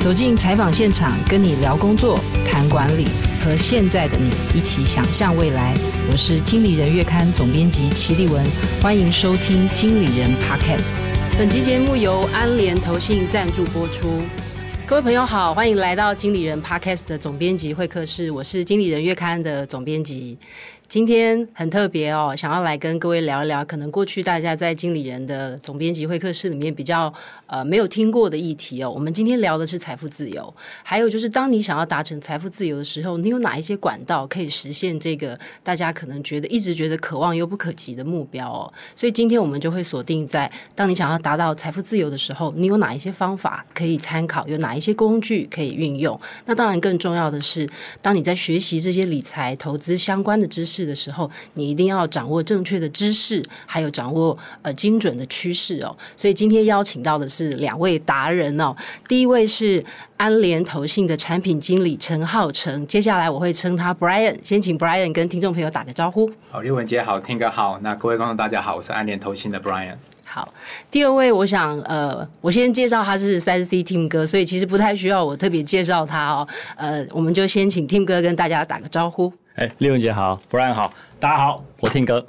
[0.00, 3.04] 走进采访现场，跟你聊工作、谈管理，
[3.42, 5.74] 和现在的你一起想象未来。
[6.10, 8.44] 我是经理人月刊总编辑齐立文，
[8.80, 10.84] 欢迎收听《经理人 Podcast》。
[11.36, 14.22] 本集节目由安联投信赞助播出。
[14.86, 20.38] 各位朋友好，欢迎来到《经理人 Podcast》的总编辑会客室，我是经理人月刊的总编辑。
[20.88, 27.12] 今天很特别哦，想要来跟各位聊一聊，可能过去大家在经理人的总编辑会客室里面比较
[27.46, 28.90] 呃没有听过的议题哦。
[28.90, 38.72] 我们今天聊的是财富自由，还有就是当你想要达成财富自由的时候，你有哪一些管道可以实现这个大家可能觉得一直觉得可望又不可及的目标哦。
[38.96, 46.18] 所以今天我们就会锁定在当你想要达到财富自由的时候，你有哪一些方法可以参考，有哪一些工具可以运用。
[46.46, 47.68] 那当然更重要的是，
[48.00, 55.96] 当你在学习这些理财投资相关的知识的时候，你一定要掌握正确的知识，还有掌握呃精准的趋势哦。
[56.16, 58.74] 所以今天邀请到的是两位达人哦。
[59.06, 59.82] 第一位是
[60.16, 66.30] 安联投信的产品经理陈浩成，接下来我会称他 Brian，先请 Brian 跟听众朋友打个招呼。
[66.50, 69.94] 好，刘文杰好，听哥好，那各位观众大家好，我是安联投信的 Brian。
[70.30, 70.52] 好，
[70.90, 76.46] 第二位我想呃，我先介绍他是三 C Team 哥，所以其实不太需要我特别介绍他哦。
[76.76, 79.32] 呃，我们就先请 Team 哥跟大家打个招呼。
[79.58, 82.24] 哎，丽文姐好，Brian 好，大家好，我听歌。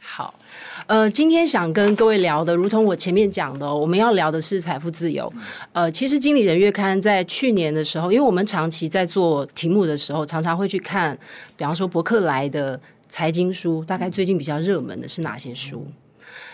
[0.00, 0.34] 好，
[0.88, 5.32] 呃，今天想跟各位聊的，如同我前面讲的，我们要聊的是财富自由。
[5.72, 11.16] 呃，其实经理人月刊在去年的时候，因为我们长期在做题目的时候，常常会去看，
[11.56, 15.86] 比方说博客来的财经书，大概最近比较热门的是哪些书？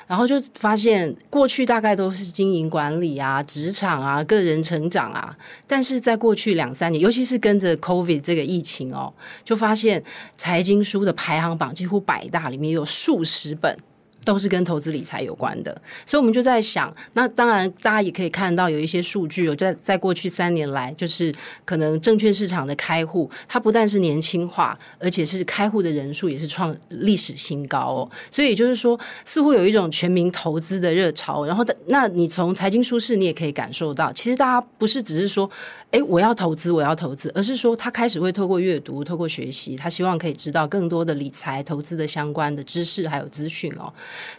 [0.06, 9.12] 然后就发现，过去大概都是经营管理啊、职场啊、个人成长啊，但是在过去两三年，尤其是跟着 COVID 这个疫情哦，
[9.44, 10.02] 就发现
[10.36, 13.76] 财经书的排行榜几乎百大里面有数十本。
[14.24, 21.32] 都是跟投资理财有关的，所以我们就在想，那当然大家也可以看到有一些数据，有在在过去三年来，就是
[21.64, 28.10] 可能证券市场的开户，它不但是年轻化，而且是开户的人数也是创历史新高哦。
[28.30, 31.46] 所以也就是说，似乎有一种全民投资的热潮。
[31.46, 35.48] 然后，那你从财经书市，你也可以感受到，其实大家不是只是说，
[35.90, 43.90] 哎，我要投资，我要投资，而是说他开始会透过阅读，透过学习，他希望可以知道更多的理财投资的相关的知识还有资讯哦。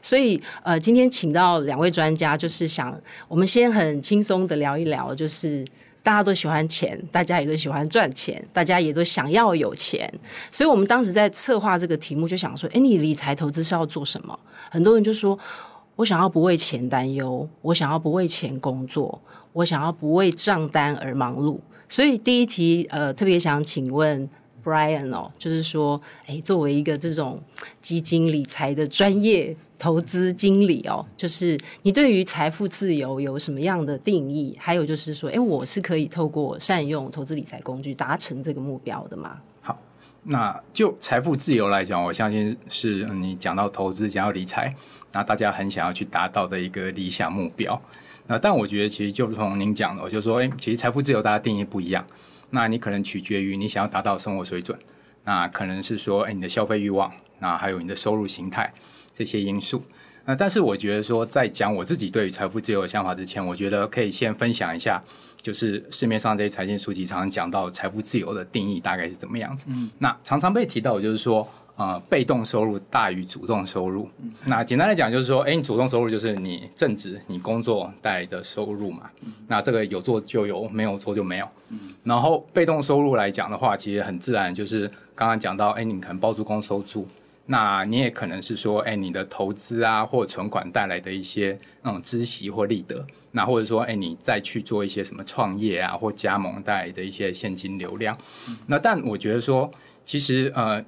[0.01, 2.97] 所以，呃，今天请到两位专家，就是想
[3.27, 5.65] 我们先很轻松的聊一聊，就是
[6.01, 10.11] 大家都喜欢钱，大家也都喜欢赚钱，大家也都想要有钱。
[10.49, 14.37] 所以我们当时在策划这个题目，就想说，哎，你理财投资是要做什么？
[14.71, 15.37] 很多人就说，
[15.95, 19.21] 我想要不为钱担忧，我想要不为钱工作，
[19.53, 21.59] 我想要不为账单而忙碌。
[21.87, 24.29] 所以第一题，呃，特别想请问。
[24.69, 27.41] Brian 哦，就是说，哎，作为一个这种
[27.81, 34.55] 基金理财的专业投资经理哦，就是你对于财富自由有什么样的定义？
[34.59, 39.39] 还有就是说，哎，我是可以透过善用投资理财工具达成这个目标的吗？
[39.61, 39.81] 好，
[40.25, 44.75] 那就财富自由来讲，我相信是你讲到投资、讲到理财，
[45.13, 47.81] 那大家很想要去达到的一个理想目标。
[48.27, 52.05] 那但我觉得，其实就如同您讲的，我就说，哎，其实财富自由大家定义不一样。
[52.51, 54.77] 那你可能取决于你想要达到生活水准，
[55.23, 58.73] 那可能是说，哎，你的消费欲望，那还有你的收入形态
[59.13, 59.83] 这些因素。
[60.25, 65.03] 那但是我觉得说，在讲我自己对于财富自由的想法之前，我觉得可以先分享一下，
[65.41, 69.65] 就是市面上这些财经书籍常常讲到财富自由的定义大概是怎么样子。
[69.69, 71.47] 嗯，那常常被提到的就是说。
[71.79, 74.09] 呃，被动收入大于主动收入。
[74.21, 79.09] 嗯、那简单来讲，就是说，哎，你主动收入就是你正职、你工作带来的收入嘛。
[79.21, 81.47] 嗯、那这个有做就有，没有做就没有。
[81.69, 87.07] 嗯、然后被动收入来讲的话，其实很自然，就是刚刚讲到，哎，你可能包租公收租，
[87.45, 98.17] 那你也可能是说，哎，你的投资啊或存款带来的一些那种孳息或利得，那或者说，哎，你再去做一些什么创业啊或加盟带来的一些现金流量。
[98.49, 99.71] 嗯、那但我觉得说，
[100.03, 100.83] 其实呃。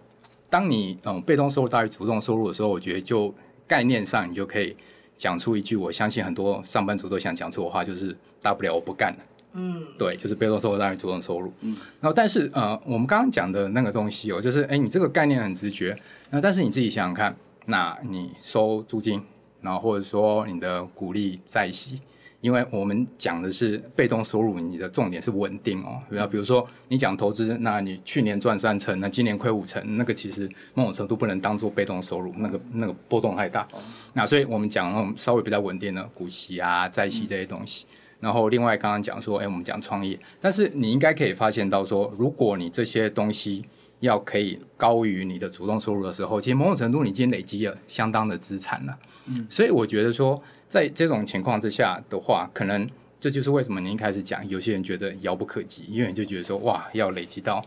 [0.51, 3.33] 当你嗯被动收入大于主动收入的时候，我觉得就
[3.65, 4.75] 概念上你就可以
[5.15, 9.19] 讲出一句我相信很多上班族都想讲出的话，就是大不了我不干了。
[9.53, 11.53] 嗯，对，就是被动收入大于主动收入。
[11.61, 15.97] 嗯，然后但是呃我们刚刚讲的那个东西哦，就是哎你这个概念很直觉，
[16.29, 17.35] 那但是你自己想想看，
[17.67, 19.23] 那你收租金，
[19.61, 22.01] 然后或者说你的股利在息。
[22.41, 26.01] 因为我们讲的是被动收入，你的重点是稳定哦。
[26.09, 33.67] 比比如说你讲投资，那你去年赚三成，那今年亏五成，那个其实某种程度不能当做被动收入，那个那个波动太大。
[34.13, 37.85] 那所以我们讲那种稍微比较稳定的股息啊、债息这些东西。
[38.19, 43.63] 然后另外刚刚讲说，哎，我们讲创业，但是你应该可以发现到说，如果你这些东西
[43.99, 48.97] 要可以高于你的主动收入的时候，其实某种程度你已经累积了相当的资产了。
[49.27, 50.41] 嗯，所以我觉得说。
[50.71, 52.89] 在这种情况之下的话，可能
[53.19, 57.61] 这就是为什么您一开始讲，有些人觉得遥不可及，因为你就觉得说，哇，要累积到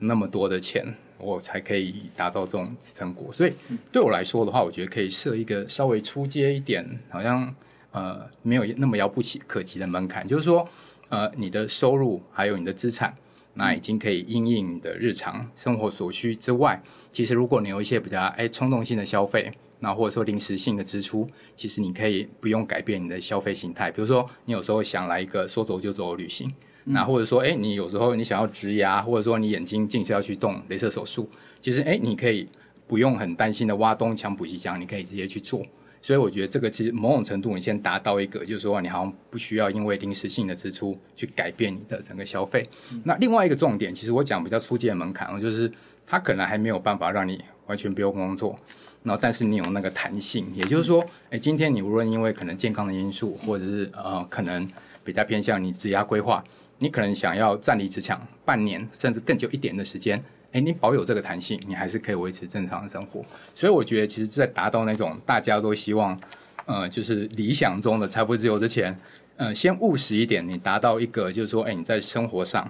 [0.00, 3.32] 那么多的钱，我才可以达到这种成果。
[3.32, 3.54] 所以
[3.90, 7.54] 对我来说的话，我觉得可以设一个稍微出阶一点，好像
[7.92, 10.68] 呃没有那么遥不起可及的门槛，就是说，
[11.08, 13.16] 呃，你的收入还有你的资产。
[13.54, 19.50] 那已经可以应应你的日常生活所需之外，其实如果你有一些比较哎冲动性的消费，
[19.80, 23.90] 那或者说临时性的支出，其实你可以不用改变你的消费形态。
[23.90, 26.48] 比如说，你有时候想来一个说走就走的旅行，
[26.84, 31.28] 嗯、那或者说哎你有时候你想要植牙，或者说你眼睛近视要去动镭射手术，
[31.60, 32.48] 其实哎你可以
[32.86, 35.64] 不用很担心的挖东墙补西墙，你可以直接去做。
[36.02, 42.66] 所以我觉得这个其实某种程度，你先达到一个，就是说你好像不需要因为临时性的支出去改变你的整个消费。
[42.92, 45.70] 嗯、那另外一个重点，其实我讲比较初级的门槛，就是
[46.06, 47.38] 它可能还没有办法让你
[47.70, 48.58] 完全不用工作，
[49.04, 54.68] 然后但是你有那个弹性，也就是说，哎，今天你无论因为可能健康的因素，或者是呃可能
[55.04, 56.42] 比较偏向你职业规划，
[56.80, 60.20] 你可能想要暂离职场半年甚至更久一点的时间。
[60.50, 63.24] 哎，你保有这个弹性，你还是可以维持正常的生活。
[63.54, 66.20] 所以我觉得，其实，在达到那种大家都希望，
[66.66, 68.98] 呃，就是理想中的财富自由之前，
[69.36, 72.68] 呃，先务实一点，你达到一个，就是说，哎，你在生活上，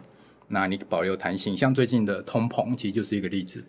[0.49, 1.57] 那你保留弹性。
[1.57, 3.65] 像最近的通膨，其实就是一个例子。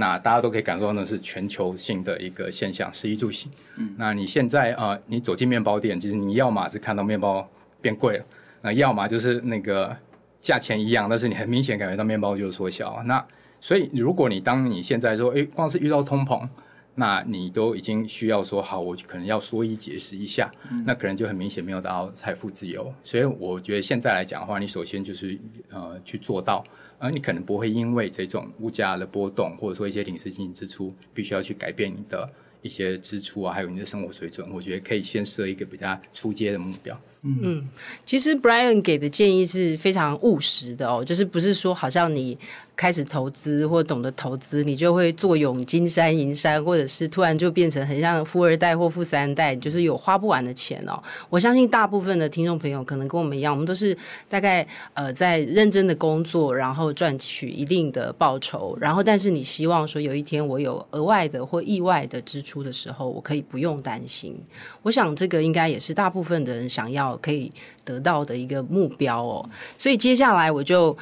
[0.00, 3.50] 那大家都可以感受到，那是全球性的一个现象，食衣住行。
[3.76, 3.94] 嗯。
[3.98, 7.48] 那你现在呃，你走进面包店，其实你要么是看到面包
[7.80, 8.24] 变贵了，
[8.62, 9.96] 那要么就是那个
[10.40, 13.02] 价钱一样，但是你很明显感觉到面包就缩小。
[13.06, 13.26] 那
[13.60, 16.48] 所以，如果你当你现在说，诶，光是遇到通膨，
[16.94, 22.94] 那你都已经需要说好，我可能要缩衣节食一下，嗯、那可能就很明显没有达到财富自由。
[23.02, 25.36] 所以，我觉得现在来讲的话，你首先就是
[25.70, 26.62] 呃去做到，
[26.98, 32.28] 而你可能不会因为这种物价的波动，或者说一些临时性支出，必须要去改变你的
[32.60, 34.48] 一些支出啊，还有你的生活水准。
[34.52, 37.00] 我觉得可以先设一个比较初阶的目标。
[37.22, 37.68] 嗯，
[38.04, 42.38] 其实 Brian 给的建议是非常务实的哦，就是不是说好像你。
[42.78, 51.02] 开始投资或懂得投资，你就会坐拥金山银山，或者是突然就变成很像富二代或富三代，就是有花不完的钱哦。
[51.28, 53.98] 我相信大部分的听众朋友可能跟我们一样，我们都是
[54.28, 64.40] 大概呃在认真的工作，然后赚取一定的报酬，然后但是你希望说有一天我有额外的或意外的支出的时候，我可以不用担心。
[64.82, 67.50] 我想这个应该也是大部分的人想要可以
[67.84, 69.48] 得到的一个目标哦。
[69.76, 70.96] 所以接下来我就。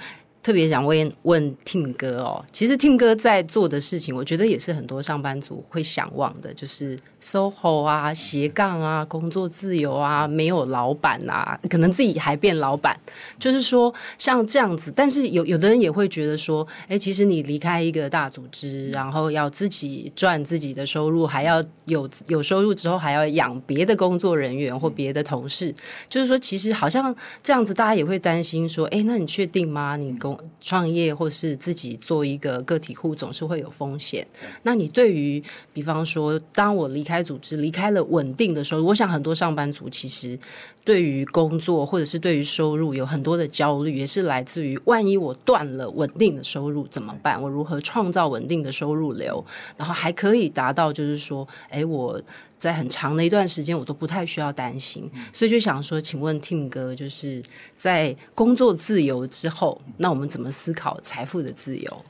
[0.46, 12.96] 特别想问问 Tim 哥哦，其实 Tim 哥在做的事情，我觉得也是很多上班族会想望的，就是 SOHO 啊、斜杠啊、工作自由啊、没有老板啊，可能自己还变老板，
[13.40, 14.92] 就是说像这样子。
[14.94, 25.74] 但是有有的人也会觉得说，哎，其实你离开一个大组织，然后要自己赚自己的收入，还要有有收入之后还要养别的工作人员或别的同事，
[26.08, 29.96] 就是说其实好像这样子，大家也会担心说，哎，那你确定吗？
[29.96, 34.26] 你工创业或是自己做一个个体户，总是会有风险。
[34.62, 35.42] 那你对于，
[35.72, 40.38] 比方说，当我离开组织，离开了稳定的收入，我想很多上班族其实
[40.84, 47.40] 对于工作或者是对于收入有很多的焦虑，也是来自于万一我断了稳定的收入怎么办？
[47.42, 49.44] 我如何创造稳定的收入流，
[49.76, 52.20] 然后还可以达到就是说，哎，我。
[52.58, 57.42] 在很长的一段时间，我都不太需要担心，所以就想说，请问 Tim 哥，就是
[57.76, 62.04] 在工作自由之后，那我们怎么思考财富的自由？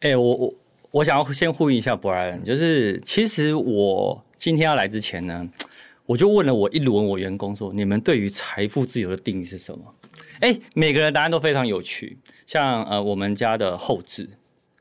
[0.00, 0.54] 哎、欸，我我
[0.90, 5.48] 我想要先呼应一下 Brian，就是其实我今天要来之前呢，
[6.06, 9.84] 我就问了我一轮我员工说，你们对于财富自由的定义是什么？
[10.40, 14.30] 哎、欸，每个人答案都非常有趣，像呃我们家的后置，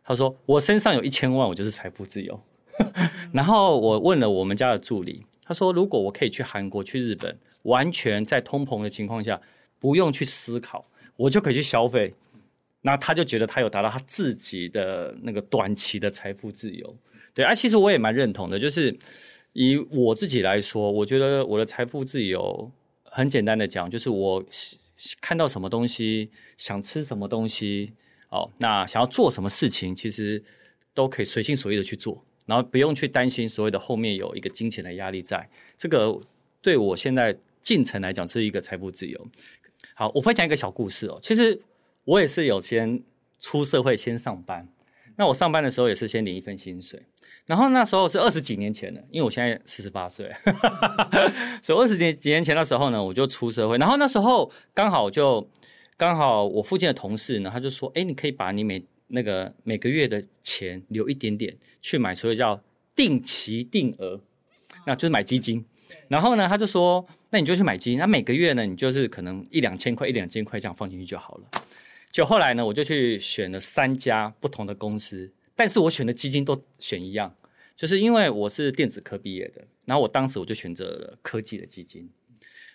[0.03, 2.39] 他说我身上有一千万，我就是财富自由。
[3.33, 9.41] 然后我问了我们家的助理，他说：“如果我可以去韩国、去日本，完全在通膨的情况下，
[9.79, 12.13] 不用去思考，我就可以去消费。”
[12.81, 16.95] 那他就觉得他有达到他自己的那个短期的财富自由。
[17.33, 18.97] 对啊，其实我也蛮认同的，就是
[19.53, 22.71] 以我自己来说，我觉得我的财富自由
[23.03, 24.45] 很简单的讲，就是我
[25.19, 27.91] 看到什么东西，想吃什么东西，
[28.29, 30.41] 哦，那想要做什么事情，其实
[30.93, 32.23] 都可以随心所欲的去做。
[32.47, 36.19] 然后不用去担心所谓的后面有一个金钱的压力在，这个
[36.61, 39.27] 对我现在进程来讲是一个财富自由。
[39.93, 41.19] 好，我分享一个小故事哦。
[41.21, 41.61] 其实
[42.05, 43.03] 我也是有先
[43.39, 44.67] 出社会先上班，
[45.17, 47.03] 那我上班的时候也是先领一份薪水，
[47.45, 50.31] 然后那时候是二十几年前了，因为我现在四十八岁，
[51.61, 55.47] 所以二十几几年前的时候呢，我就出社会，然后那时候刚好就
[55.97, 62.61] 刚好我附近的同事呢，他就说：“哎，你可以把你每那个每个月的钱留一点点去买，所谓叫
[62.95, 64.21] 定期定额，
[64.85, 65.65] 那就是买基金。
[66.09, 71.49] 然后呢，他就说，那你就去买基金，那每个月呢，你就是可能一两千块、一两千块这样放进去就好了。
[72.11, 77.33] 就后来呢，我就去选了三家不同的公司，但是我选的基金都选一样，
[77.75, 82.09] 就是因为我是电子科毕业的，然后我当时我就选择了科技的基金。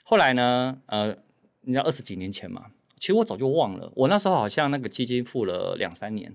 [0.04, 1.16] 后来呢，呃，
[1.62, 2.66] 你知道二十几年前嘛，
[3.02, 6.32] 其实我早就忘了，我那时候好像那个基金付了两三年，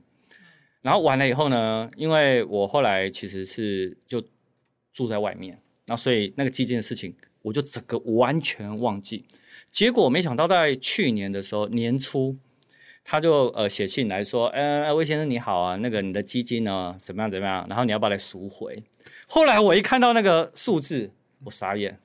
[0.82, 4.22] 然后完了以后呢，因为我后来其实是就
[4.92, 5.54] 住在外面，
[5.86, 9.24] 然后所以那个基金的事情我就整个完全忘记。
[9.72, 12.38] 结果没想到在去年的时候年初。
[13.10, 17.66] 他就呃写信来说，呃，魏先生你好啊，那个你的基金呢怎么样怎么样？
[17.70, 18.84] 然后你要不要来赎回？
[19.28, 21.10] 后来我一看到那个数字，
[21.46, 21.98] 我傻眼，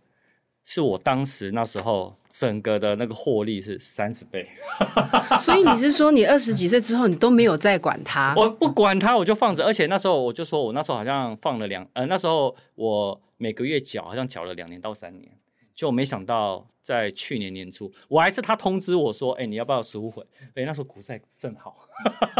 [0.64, 4.48] 是我当时那时候整个的那个获利是三十倍。
[5.36, 8.34] 所以你是说你二十几岁之后你都没有再管它？
[8.36, 9.62] 我不管它，我就放着。
[9.64, 15.30] 而且那时候我就说我那时候好像放了两，呃，那时候我每个月缴好像缴了两年到三年。
[15.74, 20.22] 就没想到，在去年年初，我还是他通知我说：“哎、欸，你要不要赎回？”
[20.54, 21.88] 哎，那时候股债正好，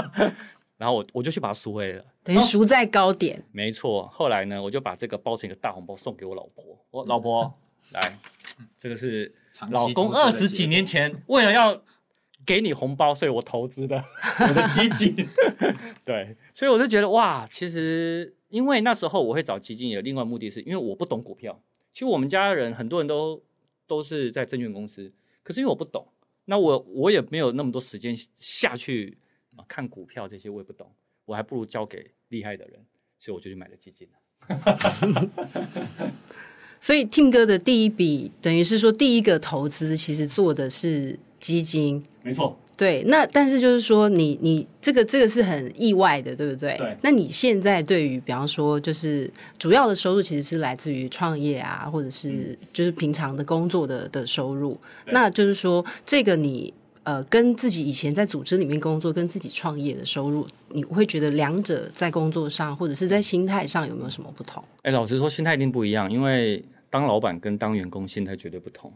[0.76, 3.42] 然后我我就去把它赎回了，等于赎在高点。
[3.50, 6.62] 没错，后来呢，我就把这个包成一个大红包送给我老婆。
[6.90, 7.52] 我老婆
[7.94, 8.18] 来，
[8.76, 9.34] 这个是
[9.70, 11.82] 老公二十几年前为了要
[12.44, 14.02] 给你红包，所以我投资的
[14.40, 15.14] 我的基金。
[16.04, 21.62] 对，所以我就觉得哇，其实因为那时候我会找基金，有另外目的是因为我不懂股票。
[21.90, 23.42] 其实我们家人很多人都
[23.86, 26.08] 都是在证券公司，可是因为我不懂，
[26.46, 29.18] 那我我也没有那么多时间下去
[29.56, 30.90] 啊看股票这些，我也不懂，
[31.26, 32.84] 我还不如交给厉害的人，
[33.18, 34.18] 所以我就去买了基金了。
[36.82, 42.58] 所以 Tim 哥的第一笔等于是说第一个投资，其实做的是基金，没错。
[42.76, 46.76] 对，那但是就是说你，你你这个这个是很意外的，对不对？
[46.78, 46.96] 对。
[47.02, 54.76] 那你现在对于比方说，就是主要的收入其实是来自于创业啊，或者是就是平常的工作的的收入。
[55.06, 56.74] 那就是说，这个你
[57.04, 64.62] 呃跟自己以前在组织里面工作，跟自己创业的收入，你会觉得两者在工作上或者是在心态上有没有什么不同？
[64.82, 68.92] 哎，老实说，心态一定不一样，因为当老板跟当员工心态绝对不同。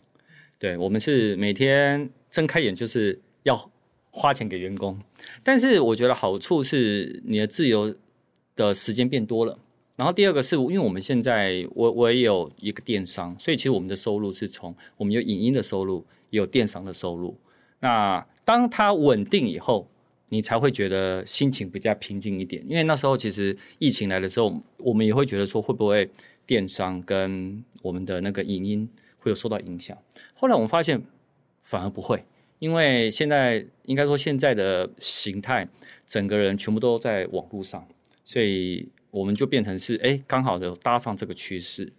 [0.58, 3.20] 对，我们是每天睁开眼就是。
[3.46, 3.70] 要
[4.10, 5.00] 花钱给员工，
[5.44, 7.94] 但是我觉得好处是你的自由
[8.56, 9.56] 的时间变多了。
[9.96, 17.38] 然后第二个是因为我们现在我我也有一个电商，所以其实我们的收入是从我们有影音的收入，也有电商的收入。
[17.80, 19.88] 那当它稳定以后，
[20.28, 22.64] 你才会觉得心情比较平静一点。
[22.68, 26.10] 因为那时候其实疫情来的时候，我们也会觉得说会不会
[26.46, 29.96] 电商跟我们的那个影音会有受到影响。
[30.34, 31.02] 后来我们发现
[31.62, 32.24] 反而不会。
[32.58, 35.68] 因为现在应该说现在的形态，
[36.06, 37.86] 整个人全部都在网络上，
[38.24, 41.92] 所以我们就变成是哎，刚好的搭上这个趋势。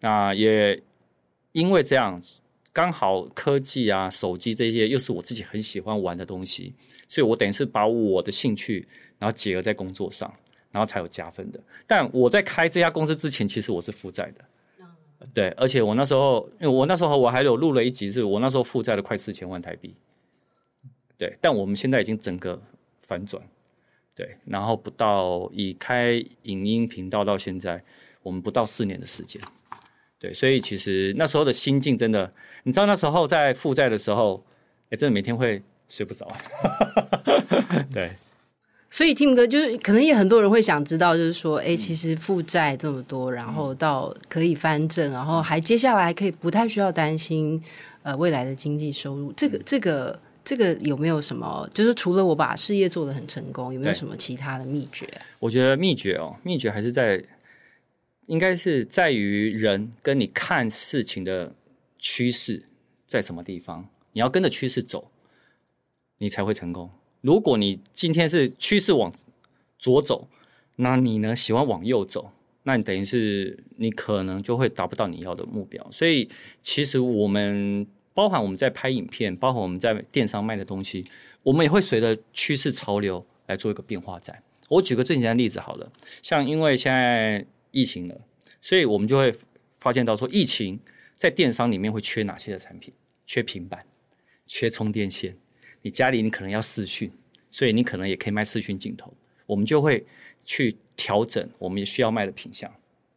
[0.00, 0.82] 那也
[1.52, 2.40] 因为这样子，
[2.80, 6.72] 刚好科技啊、手机这些又是我自己很喜欢玩的东西，
[7.06, 10.34] 所以我等于是把我的兴趣，然后结合在工作上，
[10.72, 11.60] 然后才有加分的。
[11.86, 14.42] 但我在开这家公司之前，其实我是负债的。
[15.34, 19.94] 对，而且我那时候，因为我那时候我还有录了一集，是我那时候负债了快四千万台币。
[21.18, 22.58] 对，但我们现在已经整个
[22.98, 23.46] 反转，
[24.16, 26.12] 对，然后不到以开
[26.44, 27.84] 影音频道到现在，
[28.22, 29.42] 我们不到四年的时间，
[30.20, 32.30] 对，所以其实那时候的心境真的，
[32.64, 34.44] 你知道那时候在负债的时候，
[34.90, 36.30] 哎，真的每天会睡不着，
[37.92, 38.12] 对。
[38.92, 47.62] 所以 Tim 哥就是可能也很多人会想知道，就是说，哎，其实负债这么多，然后到可以翻正，然后还接下来可以不太需要担心
[48.02, 51.70] 呃未来的经济收入，这个这个这个有没有什么？
[51.72, 55.08] 就是除了我把事业做得很成功，有没有什么其他的秘诀？
[55.38, 57.22] 我觉得秘诀哦，秘诀还是在，
[58.30, 61.52] 应该是在于人跟你看事情的
[61.98, 62.62] 趋势
[63.04, 65.10] 在什么地方，你要跟着趋势走，
[66.18, 66.88] 你才会成功。
[67.22, 69.12] 如果你今天是趋势往
[69.80, 70.28] 左走，
[70.76, 72.30] 那你呢喜欢往右走，
[72.62, 75.84] 那你等于是你可能就会达不到你要的目标。
[75.90, 76.28] 所以
[76.62, 77.84] 其实我们
[78.14, 81.04] 包含我们在拍影片，包含我们在电商卖的东西，
[81.42, 84.40] 我们也会随着趋势潮流来做一个变化在。
[84.68, 85.90] 我举个最简单的例子好了，
[86.22, 88.20] 像因为现在疫情了，
[88.60, 89.34] 所以我们就会
[89.78, 90.78] 发现到说，疫情
[91.14, 92.92] 在电商里面会缺哪些的产品？
[93.26, 93.84] 缺平板，
[94.46, 95.36] 缺充电线。
[95.82, 97.10] 你家里你可能要视讯，
[97.50, 99.14] 所以你可能也可以卖视讯镜头，
[99.46, 100.04] 我们就会
[100.44, 102.70] 去调整我们需要卖的品项。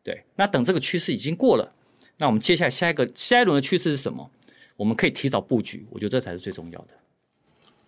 [0.04, 1.74] 对，那等这个趋势已经过了，
[2.18, 4.32] 那我们接下来下一个下一轮的趋势是什么？
[4.76, 6.96] 我们可以提早布局，我觉得这才是最重要的。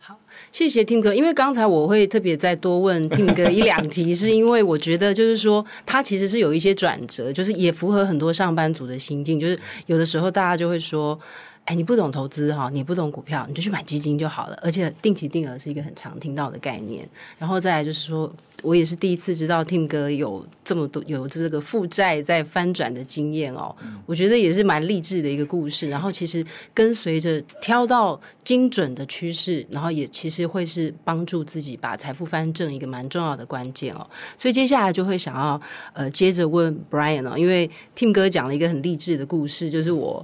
[0.08, 0.20] 好，
[0.52, 1.16] 谢谢 Tim 哥。
[1.16, 9.40] 因为刚才我会特别再多问 Tim 哥一两题，是因为我觉得就是说，他其实是有一些转折，就是也符合很多上班族的心境。
[9.40, 9.58] 就是
[9.88, 11.20] 有的时候大家就会说。
[11.66, 14.60] 哎，你不懂投资哈，你不懂股票，你就去买基金就好了。
[14.62, 17.08] 而且定期定额是一个很常听到的概念。
[17.40, 18.32] 然后再来就是说，
[18.62, 23.76] 我也是第一次知道 Tim 哥有这么多有这个负债在翻转的经验哦。
[24.06, 25.90] 我觉得也是蛮励志的一个故事。
[25.90, 34.08] 然后其实跟随着挑到精准的趋势，然后也其实会是帮助自己把财富翻正一个蛮重要的关键哦。
[34.38, 35.60] 所以接下来就会想要
[35.94, 40.24] 呃接着问 Brian 哦，因为 Tim 哥讲了一个很励志的故事，就是我。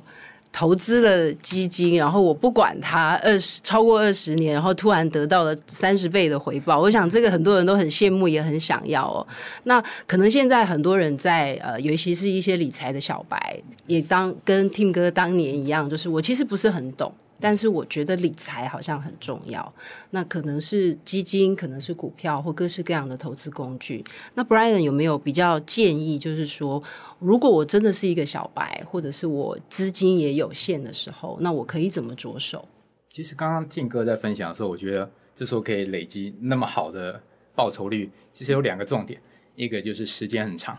[0.52, 6.80] 投资了基金，然后我不管它二十超过二十年，然后突然得到了三十倍的回报。
[6.80, 9.26] 我想这个很多人都很羡慕，也很想要哦。
[9.64, 17.14] 那可能现在很多人在呃，尤其是一些理财的小白，也当跟 Tim 哥当年一样，就是我其实不是很懂。
[17.42, 19.74] 但是我觉得理财好像很重要，
[20.12, 24.04] 那可能是基金，可能是股票或各式各样的投资工具。
[24.36, 26.20] 那 Brian 有没有比较建议？
[26.20, 26.82] 就是说，
[27.20, 32.68] 如果我真的是一个小白，或者是我资金也有限的时候，那我可以怎么着手？
[33.10, 37.22] 其实刚刚 Tim 哥在分享的时候，我觉得这时候可以累积那么好的
[37.56, 39.20] 报酬率，其实有两个重点，
[39.56, 40.78] 一个就是时间很长，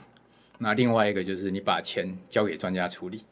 [0.58, 3.22] 那另外一个就是你把钱交给专家处理。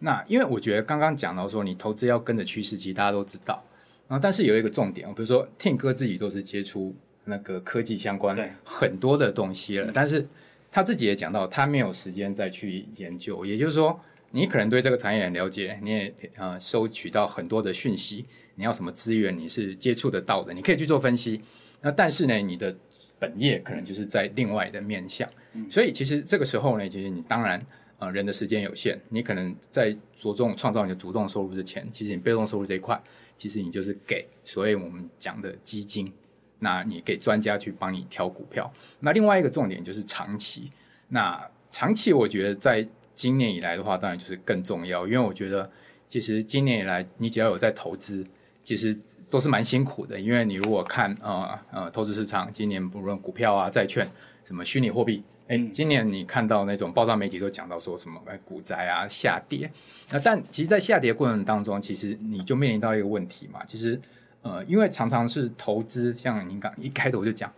[0.00, 3.64] 那因为我觉得刚刚讲到说，你投资要跟着趋势，其实大家都知道。
[4.06, 6.94] 然后，但是有一个重点，比如说 Tim 哥自己都是接触
[7.24, 10.28] 那个科技相关很多的东西了，但是
[10.70, 13.46] 他自己也讲到，他没有时间再去研究。
[13.46, 13.98] 也就是说，
[14.32, 21.40] 你可能对这个产业很了解，你也呃收取到很多的讯息，你要什么资源你是接触得到的，你可以去做分析。
[21.80, 22.76] 那但是呢，你的
[23.18, 25.26] 本业可能就是在另外的面向，
[25.70, 27.64] 所以其实这个时候呢，其实你当然。
[28.04, 33.00] 啊，人的时间有限，你可能在着重创造你的主动收入之前，其实你被动收入这一块，
[33.36, 36.12] 其实你就是给所谓我们讲的基金，
[36.58, 38.70] 那你给专家去帮你挑股票。
[39.00, 40.70] 那另外一个重点就是长期，
[41.08, 45.70] 那长期我觉得在今年以来的话，当然就是更重要，因为我觉得
[46.06, 48.26] 其实今年以来你只要有在投资，
[48.62, 48.96] 其实
[49.30, 54.08] 都是蛮辛苦的，因为你如果看呃呃投资市场，今年不论股票啊、债券、
[54.44, 55.22] 什么虚拟货币。
[55.46, 59.70] 哎，今年你看到那种报道媒体都讲到说什么哎，股灾啊下跌，
[60.10, 63.62] 那但其实，在下跌过程当中，其实你就面临到一个问题嘛。
[63.66, 64.00] 其实，
[64.40, 67.52] 呃，因为常常是投资，像您刚一开头就讲，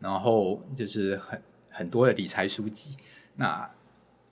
[0.00, 2.96] 然后就是很很多的理财书籍。
[3.34, 3.68] 那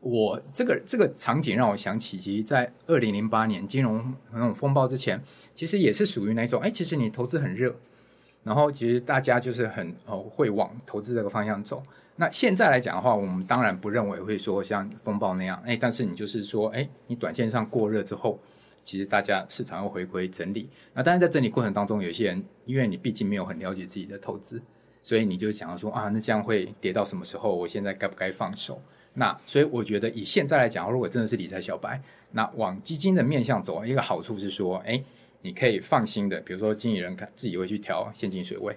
[0.01, 5.23] 我这个这个场景让我想起，其实，在二零零八年金融那种风暴之前，
[5.55, 7.77] 其实也是属于那种哎，其实你投资很热，
[8.45, 11.83] 然后其实大家就是很呃会往投资这个方向走。
[12.17, 18.39] 那现在来讲的话，我们当然不认为会说像风暴那样，哎，但是你就是说，哎，你短线上过热之后，
[18.85, 20.69] 其实大家市场要回归整理。
[20.93, 24.63] 那当然在整理过程当中，有些人因为你毕竟没有很了解自己的投资，
[25.03, 27.53] 所以你就想要说啊，那这样会跌到什么时候？
[27.53, 28.81] 我现在该不该放手？
[29.15, 32.01] 那所以我觉得以现在来讲，如果真的是理财小白，
[32.33, 35.03] 那往基金的面向走，一个好处是说，哎，
[35.45, 38.77] 你可以放心的，比如说经理人看自己会去调现金水位。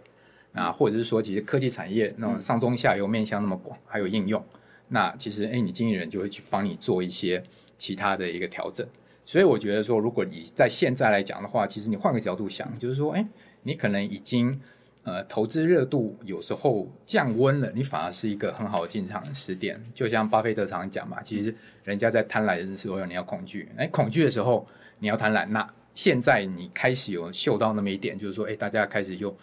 [0.53, 4.43] 啊，或者是说，其实科技产业那种上中下游面向那么广，还有应用，
[4.87, 7.43] 那其实哎，你经纪人就会去帮你做一些
[7.77, 8.87] 其他的一个调整。
[9.23, 13.23] 所以我觉得说，如果你在现在来讲的话，其实你换个角度想，就是说，哎，
[13.63, 14.59] 你可能已经
[15.03, 19.79] 呃投资热度有时候降温了，你反而是一个很好的进场的时点。
[19.93, 21.53] 就像巴菲特常讲嘛，其实
[21.83, 24.65] 人家在贪婪的时候你要恐惧，哎，恐惧的时候
[24.97, 25.45] 你要贪婪。
[25.49, 29.35] 那现在你开始有嗅到那么一点，就是说，哎，大家开始又。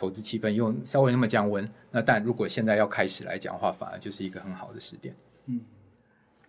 [0.00, 5.12] 投资气氛又稍微那么降温，那但如果现在要开始来讲的话，反而就是一个很好的时点。
[5.46, 5.60] 嗯，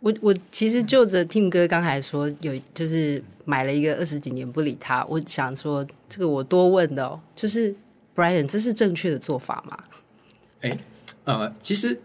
[0.02, 7.74] 我我其实就着 Tim 哥刚才说有就是买了一个二十几年不理他，我想说这个我多问的哦，就是
[8.14, 9.84] Brian，这是正确的做法吗？
[10.62, 10.78] 哎，
[11.24, 12.00] 呃，其实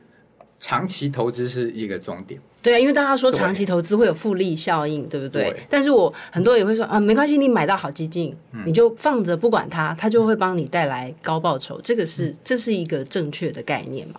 [0.58, 2.40] 长期投资是一个重点。
[2.64, 5.50] 对啊，因为大家说长期投资会有复利效应，对，对不对？
[5.50, 11.78] 对，但是我很多人也会说啊，没关系，你买到好基金，嗯、你就放着不管它，它就会帮你带来高报酬。
[11.82, 14.18] 这个是、嗯、这是一个正确的概念嘛？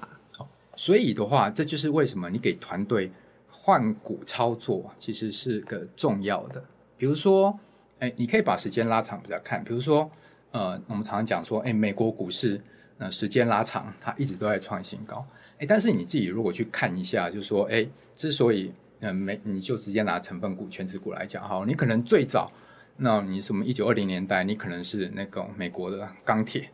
[0.75, 3.12] 所以的话，这就是为什么你给团队
[3.49, 6.63] 换股操作其实是个重要的。
[6.97, 7.58] 比如说，
[7.99, 9.63] 哎，你可以把时间拉长比较看。
[9.63, 10.08] 比如说，
[10.51, 12.62] 呃，我们常常讲说，哎，美国股市
[12.97, 15.25] 那、呃、时间拉长，它一直都在创新高。
[15.60, 22.52] 哎，但是你自己如果去看一下，就是说，哎，之所以嗯没，你就直接拿成分股、全指股来讲，哈，你可能最早，
[22.98, 26.70] 那你什么一九二零年代，你可能是那个美国的钢铁，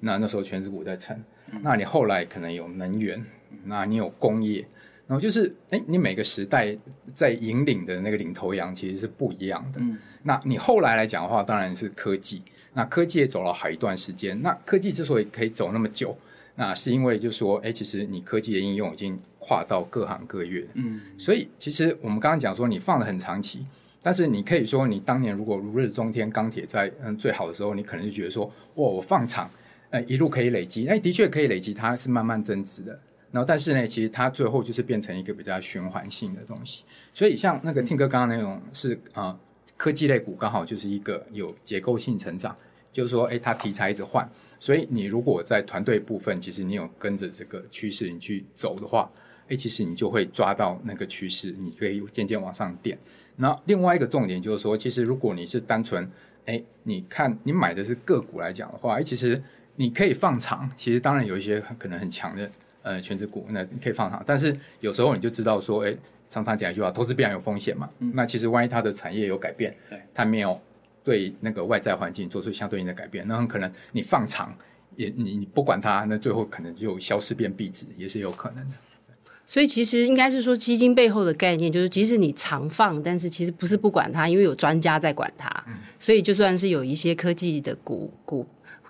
[0.00, 1.16] 那那时候全指股在撑，
[1.62, 3.24] 那你后来可能有能源，
[3.64, 4.66] 那你有工业，
[5.06, 6.76] 然后就是，哎，你每个时代
[7.14, 9.80] 在引领的那个领头羊其实是不一样的。
[9.80, 12.42] 嗯，那你后来来讲的话，当然是科技。
[12.72, 14.38] 那科技也走了好一段时间。
[14.42, 16.14] 那科技之所以可以走那么久，
[16.56, 20.66] 那是因为就是说，哎，其实你科技的应用已经跨到各行各业。
[20.74, 23.66] 嗯，所以其实我们刚刚讲说，你放了很长期，
[24.02, 29.48] 但是你可以说，你当年如果如日中天，钢铁在嗯最好的时候，你可能就觉得说，哇，我放长，
[29.90, 32.98] 呃，一路可以累积，哎，的确可以累积，它是慢慢增值的。
[33.32, 36.84] 然后，但是呢，其实它最后就是变成一个比较循环性的东西。
[37.12, 39.38] 所以，像那个 Tim 哥刚刚那种是啊、呃，
[39.76, 42.56] 科技类股刚好就是一个有结构性成长，
[42.96, 44.26] 就是说，哎，它题材一直换。
[44.58, 49.10] 所以，你如果在团队部分，其实你有跟着这个趋势你去走的话，
[49.48, 52.98] 哎，其实你就会抓到那个趋势，你可以渐渐往上垫。
[53.36, 56.10] 那另外一个重点就是说，其实如果你是单纯
[56.46, 59.42] 哎，你看你买的是个股来讲的话，哎，其实
[59.74, 60.70] 你可以放长。
[60.74, 62.50] 其实当然有一些可能很强的。
[62.82, 65.92] 呃，全职股那你可以放长，但是有时候你就知道说，哎，
[66.30, 67.90] 常常讲一句话，投资必然有风险嘛。
[67.98, 70.56] 嗯、那其实万一它的产业有改变，对，它没有
[71.06, 74.52] 对那个外在环境做出相对应的改变，那很可能你放长
[74.96, 78.74] 也你你不管它，那最后可能就消失变壁纸，也是有可能的。
[79.44, 88.44] 所以其实应该是说，基金背后的概念就是，即使你常放，但是其实不是不管它，因为有专家在管它，嗯、所以就算是有一些科技的股股。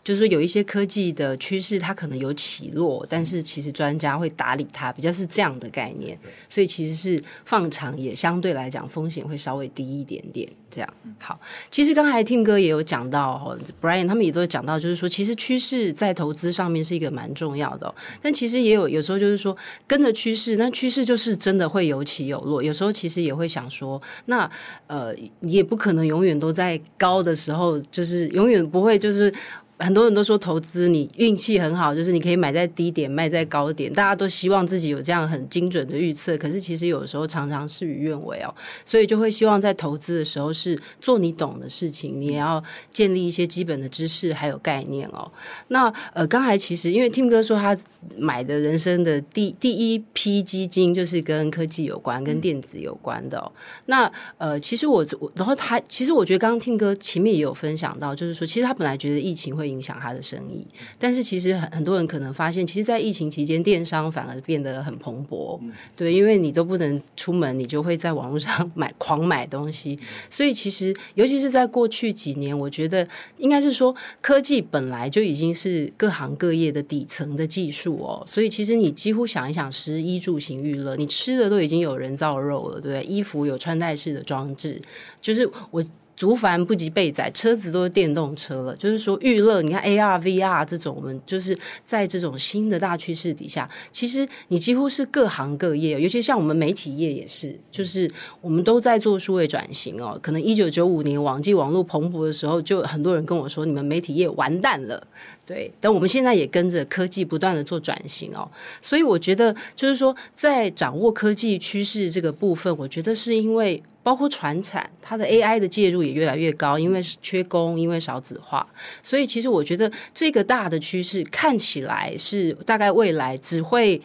[0.07, 6.17] 就是说有一些科技的趋势，它可能有起落，但是其实专家会打理它，比较是这样的概念。
[6.49, 10.49] 所以其实是放长也相对来讲风险会稍微低一点点。
[10.71, 11.41] 这样好，
[11.73, 17.93] 其实刚才 Tim 哥也有讲到，Brian 他们也都讲到，就是说其实趋势在投资上面是一个蛮重要的。
[18.23, 19.57] 但其实也有有时候就是说
[19.89, 22.63] 跟着趋势，那趋势就是真的会有起有落。
[22.63, 24.49] 有时候其实也会想说，那
[24.87, 29.35] 呃你也不可能永远都在高的时候，就是永远不会就是。
[29.79, 36.37] 很多人都说投资你运气很好，就是你可以买在低点卖在高点，大家都希望自己有这样很精准的预测。
[36.39, 38.55] 可是其实有时候常常事与愿违哦，
[38.87, 45.31] 所以就会希望在投资的时候是做你懂的事情，你也要建立一些基本的知识还有概念哦。
[45.69, 47.77] 那呃，刚才其实因为 Tim 哥说他
[48.17, 53.53] 买的人生的第第一批基金就是跟科技有关、跟电子有关的哦。
[53.85, 59.66] 那呃，其实我我然后他其实我觉得刚刚 Tim 哥前面也有分享到，就是说其实他本来觉得疫情会。
[59.67, 60.67] 影响他的生意，
[60.99, 65.59] 但是其实很很多人可能发现，其实，在疫情期间，电商反而变得很蓬勃。
[65.95, 69.99] 对，因为你都不能出门，你就会在网络上买狂买东西。
[70.31, 73.07] 所以，其实尤其是在过去几年，我觉得
[73.39, 78.25] 应该是说，科技本来就已经是各行各业的底层的技术哦。
[78.27, 83.05] 所以，其实你几乎想一想，食衣住行娱乐，你吃的都已经有人造肉了，对不对？
[83.05, 84.81] 衣服有穿戴式的装置，
[85.21, 85.83] 就是我。
[86.17, 88.75] 足凡不及备载，车子都是电动车了。
[88.75, 100.19] 就是说，娱乐，你看 AR、VR 这种，我们就是在这种新的大趋势底下，其实你几乎是各行各业，尤其像我们媒体业也是，就是我们都在做数位转型哦。
[100.23, 105.07] 可能一九九五年网际网络蓬勃的时候，就很多人跟我说，你们媒体业完蛋了。
[105.47, 108.51] 对，但我们现在也跟着科技不断的做转型哦。
[108.83, 113.83] 所以我觉得，就是说，在掌握科技趋势这个部分，我觉得是因为。
[114.03, 118.65] 包括传产，它的 AI 的介入也越来越高，因为缺工，因为少子化，
[119.03, 124.01] 所以其实我觉得这个大的趋势看起来是大概未来只会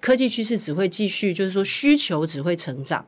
[0.00, 3.06] 科技趋势只会继续，就是说需求只会成长。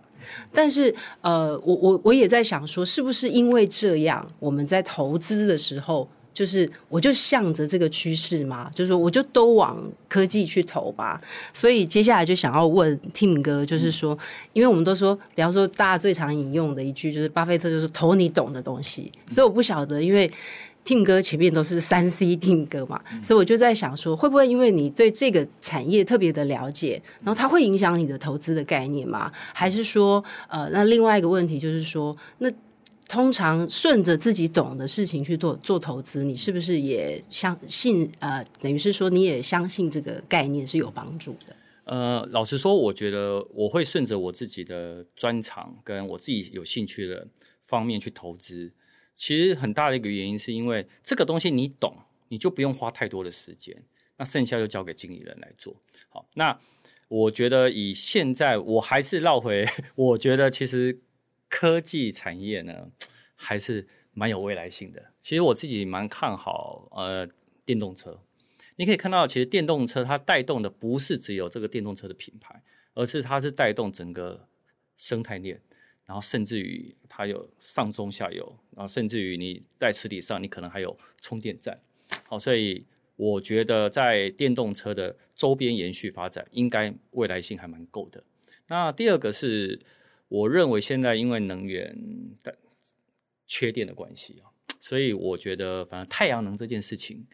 [0.54, 6.08] 但是呃，我我我也在想说，是不是因为这样，我们在投资的时候。
[6.38, 9.76] 就是我就向着这个趋势嘛，就是说我就都往
[10.08, 11.20] 科技去投吧。
[11.52, 14.16] 所以接下来就想要问 Tim 哥，就是说，
[14.52, 19.10] 因为我们都说，比方说大家最常引用的一句就是巴菲特就是投你懂的东西。
[19.28, 20.30] 所以我不晓得，因为
[20.84, 29.32] Tim 哥前面都是三 C Tim 哥嘛，所以我就在想说，会不会因为你对这个产业特别的了解，然后它会影响你的投资的概念吗？
[29.52, 32.48] 还是说，呃，那另外一个问题就是说，那。
[33.08, 38.12] 通常顺着自己懂的事情去做做投资，你是不是也相信？
[38.18, 41.56] 呃，等于是说你也相信这个概念是有帮助的。
[41.84, 47.26] 呃，老实说，我觉得我会顺着我自己的专长跟我自己有兴趣的
[47.64, 48.72] 方面去投资。
[49.16, 51.96] 其实很大的一个原因是因为这个东西你懂，
[52.28, 53.74] 你就不用花太多的时间，
[54.18, 55.74] 那剩下就交给经理人来做。
[56.10, 56.60] 好，那
[57.08, 59.66] 我觉得以现在我还是绕回，
[59.96, 61.00] 我觉得其实。
[61.48, 62.90] 科技产业呢，
[63.34, 65.12] 还是蛮有未来性的。
[65.20, 67.28] 其实我自己蛮看好呃
[67.64, 68.20] 电动车。
[68.76, 72.62] 你可以看到，其实电动车它带动的不是只有这个电动车的品牌，
[72.94, 74.46] 而是它是带动整个
[74.96, 75.60] 生态链，
[76.06, 81.80] 然后甚至于它有上中下游，然后甚至于你在实体上你可能还有充电站。
[82.24, 88.22] 好，所以我觉得在电动车的周边延续发展，应该未来性还蛮够的。
[88.68, 89.80] 那第二个是，
[90.28, 91.96] 我认为现在因为能源
[92.42, 92.56] 的
[93.46, 97.26] 缺电的关系啊，所以我觉得反正太阳能这件事情，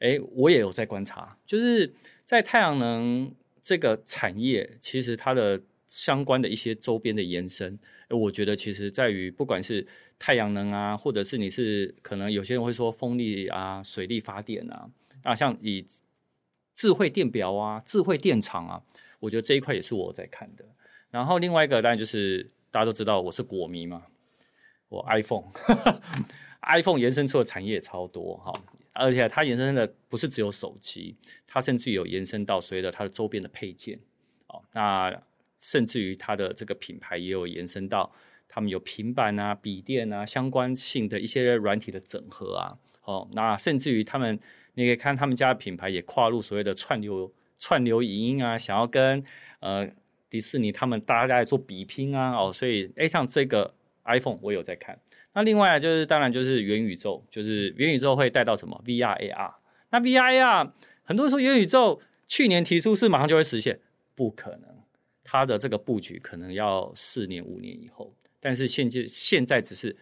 [0.00, 3.32] 哎，我也有在观察，就是在太阳能
[3.62, 9.86] 这个产业，其实它的相关的一些周边的延伸，我觉得其实在于不管是
[10.18, 14.90] 太阳能啊，或者是你是可能有些人会说风力啊、水力发电啊，
[15.22, 15.86] 啊，像以
[16.74, 18.82] 智慧电表啊、智慧电厂啊，
[19.20, 20.64] 我觉得这一块也是我在看的。
[21.10, 24.04] 然后另外一个当然就是大家都知道我是果迷嘛，
[24.88, 28.52] 我 iPhone，iPhone 延伸出的产业超多哈，
[28.92, 31.16] 而且它延伸的不是只有手机，
[31.48, 33.98] 它甚至有延伸到所谓的它的周边的配件，
[34.46, 35.20] 哦，那
[35.58, 38.12] 甚至于它的这个品牌也有延伸到
[38.48, 44.38] 他们有平板啊、笔电啊相关性的一些软体的整合啊，哦，那甚至于他们
[44.74, 49.24] 你可以看他们家的品牌也跨入所谓的串流串流影音啊，想要跟
[49.58, 49.90] 呃。
[50.30, 54.98] 迪士尼他们大家在做比拼啊，哦，所以诶，像这个 iPhone 我有在看。
[55.34, 59.54] 那另外就是当然就是元宇宙，就是元宇宙会带到什么 VR AR。
[59.90, 60.70] 那 VR AR
[61.02, 63.80] 很多人说元宇宙去年提出是马上就会实现，
[64.14, 64.62] 不可能，
[65.24, 68.14] 它的这个布局可能要四年五年以后。
[68.38, 69.96] 但是现在现在只是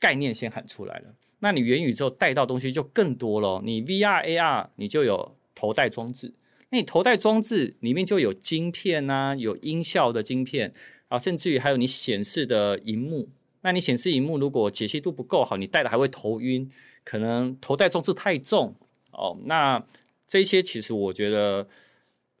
[0.00, 3.60] 概念先喊出来了，那你元宇宙带到东西就更多了。
[3.62, 6.32] 你 VR AR 你就有头戴装置。
[6.74, 10.74] 那你头戴装置里面就有晶片啊，有音效的晶片
[11.06, 13.28] 啊，甚至于还有你显示的荧幕。
[13.60, 16.68] 那你显示荧幕如果解析度不够好，你戴的还会头晕，
[17.04, 18.74] 可能头戴装置太重
[19.12, 19.38] 哦。
[19.44, 19.86] 那
[20.26, 21.68] 这些其实我觉得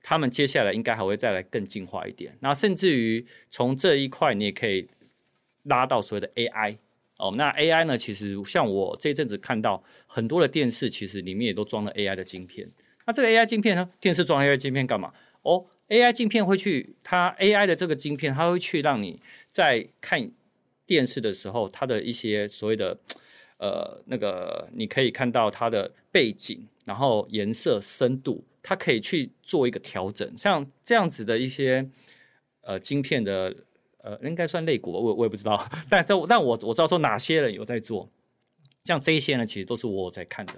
[0.02, 2.36] 他们接下来应该还会再来更进化一点。
[2.40, 4.88] 那甚至于从这一块，你也可以
[5.62, 6.76] 拉到所谓的 AI
[7.18, 7.32] 哦。
[7.36, 12.68] 那 AI 呢，其实像我这阵子看到很多的电视，其实里面也都装了 AI 的晶片。
[13.06, 13.88] 那这个 AI 镜片呢？
[14.00, 15.12] 电视装 AI 镜片干嘛？
[15.42, 20.30] 哦，AI 镜片会去它 AI 的这个镜片，它会去让你在看
[20.86, 22.96] 电视的时候，它的一些所谓的
[23.58, 30.32] 呃那个，你可以看到它的背景，然后颜色、深度，它可以去做一个调整。
[30.38, 31.86] 像这样子的一些
[32.62, 33.54] 呃晶片的
[33.98, 38.08] 呃，应该算类股，我我也不知道， 但但但我我知道说哪些人有在做，
[38.84, 40.54] 像这一些呢，其实都是我在看的。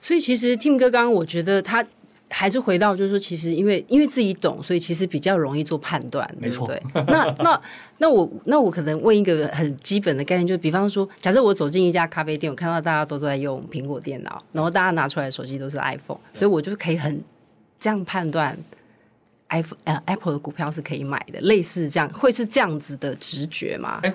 [0.00, 1.84] 所以其实 Tim 哥刚刚，我觉得他
[2.28, 6.80] 还是回到，就是说，其实因为因为自己懂，所以其实比较容易做判断，对不对？
[7.08, 7.60] 那那
[7.98, 17.20] 那我那我可能问一个很基本的概念，就是比方说，假设我走进一家咖啡店，我看到大家都在用苹果电脑，然后大家拿出来的手机都是 iPhone，所以我就可以很
[17.78, 18.56] 这样判断
[19.48, 23.98] iPhone 呃 Apple 的股票是可以买的，类似这样，会是这样子的直觉吗？
[24.04, 24.14] 哎，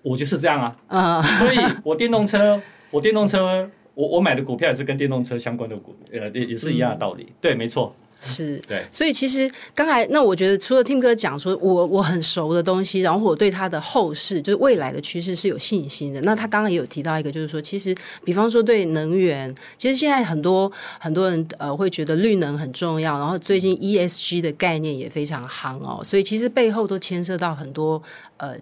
[0.00, 3.70] 我就是这样啊，啊，所以我电动车，我电动车。
[3.94, 7.24] 我我买的股票也是跟电动车相关的股，呃，也也是一样的道理。
[7.24, 8.82] 嗯、对，没错，是，对。
[8.90, 16.20] 所以其实刚才那我觉得，除了 Tim 哥讲说我我很熟的东西，然后我对它的后市就是未来的趋势是有信心的。
[16.22, 28.02] 那他刚刚也有提到一个，就是说，其实比方说对能源，其实现在很多很多人呃会觉得绿能很重要，然后最近 ESG 的概念也非常夯哦，所以其实背后都牵涉到很多
[28.38, 28.56] 呃。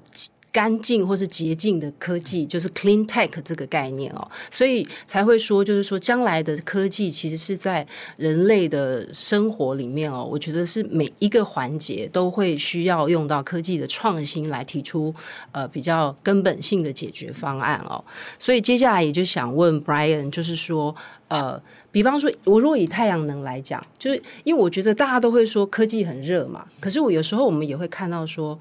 [0.52, 7.86] 干净或是洁净的科技，就是 clean tech 这个概念哦，所以才会说，就是说将来的科技其实是在
[8.16, 15.14] 人类的生活里面哦，我觉得是每一个环节都会需要用到科技的创新来提出
[15.52, 18.04] 呃比较根本性的解决方案哦。
[18.38, 20.94] 所以接下来也就想问 Brian，就是说
[21.28, 28.58] 呃，比方说我如果以太阳能来讲，就是因为我觉得大家都会说科技很热嘛，可是我有时候我们也会看到说。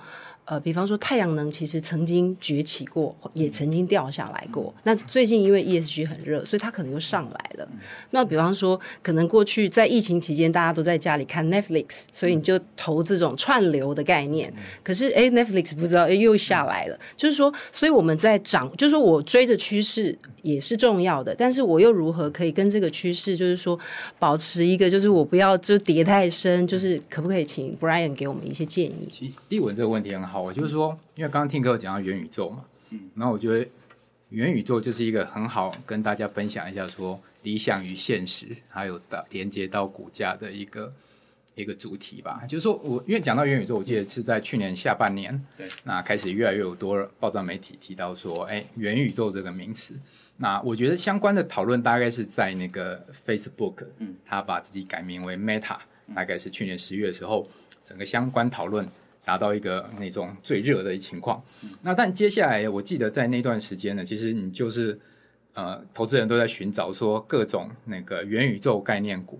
[0.49, 4.73] 呃，比方说太阳能其实曾经崛起过，也曾经掉下来过。
[4.81, 7.69] 那最近因为 ESG 很热，所以它可能又上来了。
[8.09, 14.51] 那比方说，可能过去在疫情期间大家都在家里看 Netflix，所以你就投这种串流的概念。
[14.81, 16.99] 可是哎，Netflix 不知道哎又下来了。
[17.15, 23.77] 就是说，所以我们在涨，就是说我追着趋势也是重要的，但是我又如何可以跟这个趋势，就是说
[24.17, 29.07] 保持一个，就是我不要就跌太深，就是可不可以请 Brian 给我们一些建议？
[29.11, 30.38] 其实立文这个问题很好。
[30.41, 33.67] 我就是说，因为刚刚听哥讲到元宇宙嘛，嗯，然后我觉得
[34.29, 40.93] 元宇宙就是一个很好跟大家分享一下说理想与现实，还有到连接到股价的一个
[41.55, 42.43] 一个主题吧。
[42.47, 49.93] 就是说我因为讲到元宇宙，我记得是在去年下半年，对，那开始越来越有多报章媒体提到说，哎，元宇宙这个名词。
[50.37, 55.77] 那我觉得相关的讨论大概是在那个 Facebook，嗯，他把自己改名为 Meta，
[56.15, 57.45] 大概是去年十月的时候，
[57.83, 58.87] 整个相关讨论。
[59.25, 61.41] 达到一个那种最热的情况，
[61.83, 64.99] 那但接下来我记得在那段时间呢，其实你就是
[65.53, 69.39] 呃，投资人都在寻找说各种那个元宇宙概念股，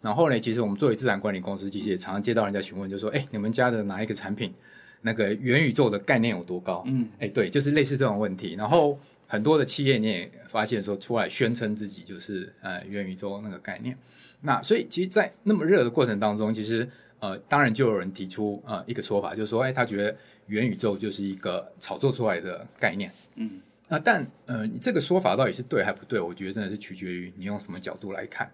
[0.00, 4.52] 然后呢，其实我们作为资产管理公司，其实也常常接到人家询问，就说：“哎，你们家的哪一个产品，
[5.00, 8.54] 那个元宇宙的概念有多高？”嗯，哎，对，就是类似这种问题。
[8.56, 13.96] 然后很多的企业你也发现说，出来宣称自己就是呃元宇宙那个概念。
[14.42, 16.86] 那所以，其实，在那么热的过程当中，其实
[17.24, 20.14] 呃，当然就有人提出呃一个说法，就是说，哎，他觉得
[20.48, 23.10] 元宇宙就是一个炒作出来的概念。
[23.36, 23.62] 嗯。
[23.88, 26.20] 那但呃，你这个说法到底是对还不对？
[26.20, 28.50] 我觉得真的是取决于你用什么角度来看。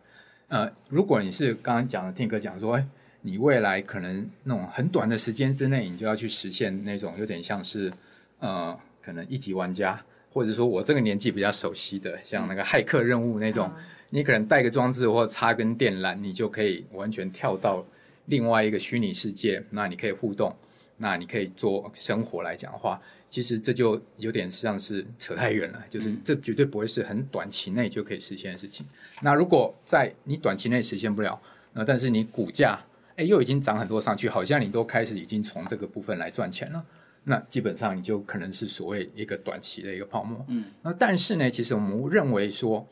[0.46, 2.86] 呃，如果你是刚刚讲的听哥讲说，哎，
[3.22, 7.92] 你未来可能那种很短的时间之内，你就要去实现那种有点像是
[8.38, 10.00] 呃，可能一级玩家，
[10.32, 17.84] 或者说我这个年纪比较熟悉的，像那个骇客任务那种，嗯、你可能带个装置或者插根电缆，你就可以完全跳到
[18.26, 20.54] 另外一个虚拟世界，那你可以互动，
[20.96, 23.00] 那你可以做生活来讲的话。
[23.28, 28.84] 其实这就有点像是扯太远了，就是这绝对不会是很短期内就可以实现的事情。
[29.22, 31.40] 那如果在你短期内实现不了，
[31.72, 32.76] 那但是你股价
[33.14, 36.84] 哎又已经涨很多上去，好像你都开始已经从这个部分来赚钱了，
[37.22, 40.44] 那基本上你就可能是所谓一个短期的一个泡沫。
[40.48, 42.84] 嗯，那但是呢，其实我们认为说，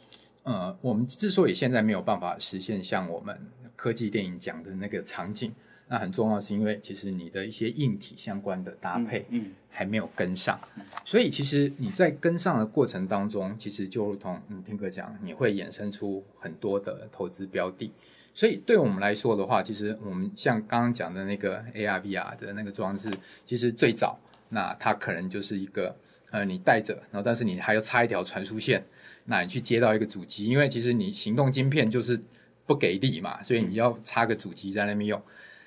[0.45, 3.37] 呃，我们之所以现在没有办法实现像我们
[3.79, 5.55] 科技电影讲的那个场景。
[5.91, 17.91] 那很重要，是因为其实你的一些硬体相关的搭配，嗯，还没有跟上，嗯嗯、所以其实你在跟上的过程当中，其实就如同嗯听哥讲，你会衍生出很多的投资标的。
[18.35, 23.11] 所以对我们来说的话，其实我们像刚刚讲的那个 AR VR 的那个装置，
[23.47, 25.97] 其实最早那它可能就是一个
[26.31, 28.85] 呃你带着，然后但是你还要插一条传输线，
[29.25, 32.21] 那你去接到一个主机，因为其实你行动晶片就是
[32.69, 35.21] 不给力嘛，所以你要插个主机在那边用。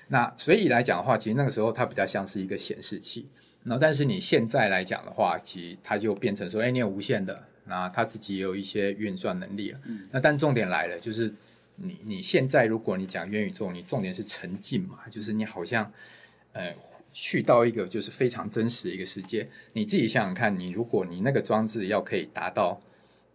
[0.06, 3.28] 那所以来讲的话，其实那个时候它比较像是一个显示器。
[3.64, 9.80] 那但是你现在来讲的话，其实它就变成说，哎，你有无线的，那它自己也有一些运算能力了。
[9.84, 10.08] 嗯。
[10.12, 11.34] 那但重点来了，就是
[11.76, 15.92] 你你现在如果你讲元宇宙，你重点是沉浸嘛，就是你好像
[16.52, 16.72] 呃
[17.12, 19.48] 去到一个就是非常真实的一个世界。
[19.72, 22.80] 你自己想想看，你如果你那个装置要可以达到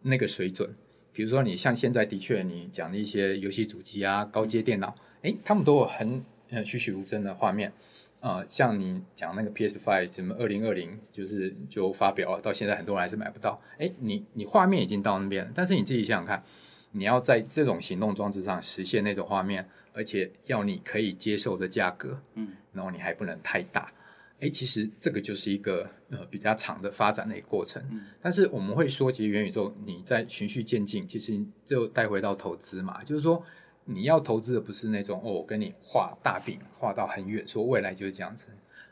[0.02, 0.74] 那个水准，
[1.18, 7.74] 比如说你像现在的确你讲的一些游戏主机啊、高阶电脑，哎，他们都有很呃，栩栩如生的画面，
[8.20, 13.60] 啊、呃，像你讲那个 PS Five 什么二零二零，就是就发表了，到现在很多人还是买不到。
[13.80, 16.44] 哎，你你画面已经到那边了，但是你自己想想看，
[16.92, 23.92] 你要在这种行动装置上实现那种画面，而且要你可以接受的价格，嗯，然后你还不能太大，
[24.40, 27.82] 哎，其实这个就是一个呃比较长的发展的一个过程。
[27.92, 33.44] 嗯，但是我们会说，其实元宇宙你在循序渐进，其实就带回到投资嘛，就是说。
[33.90, 38.50] 你要投资的不是那种哦，我跟你画大饼画到很远，说未来就是这样子，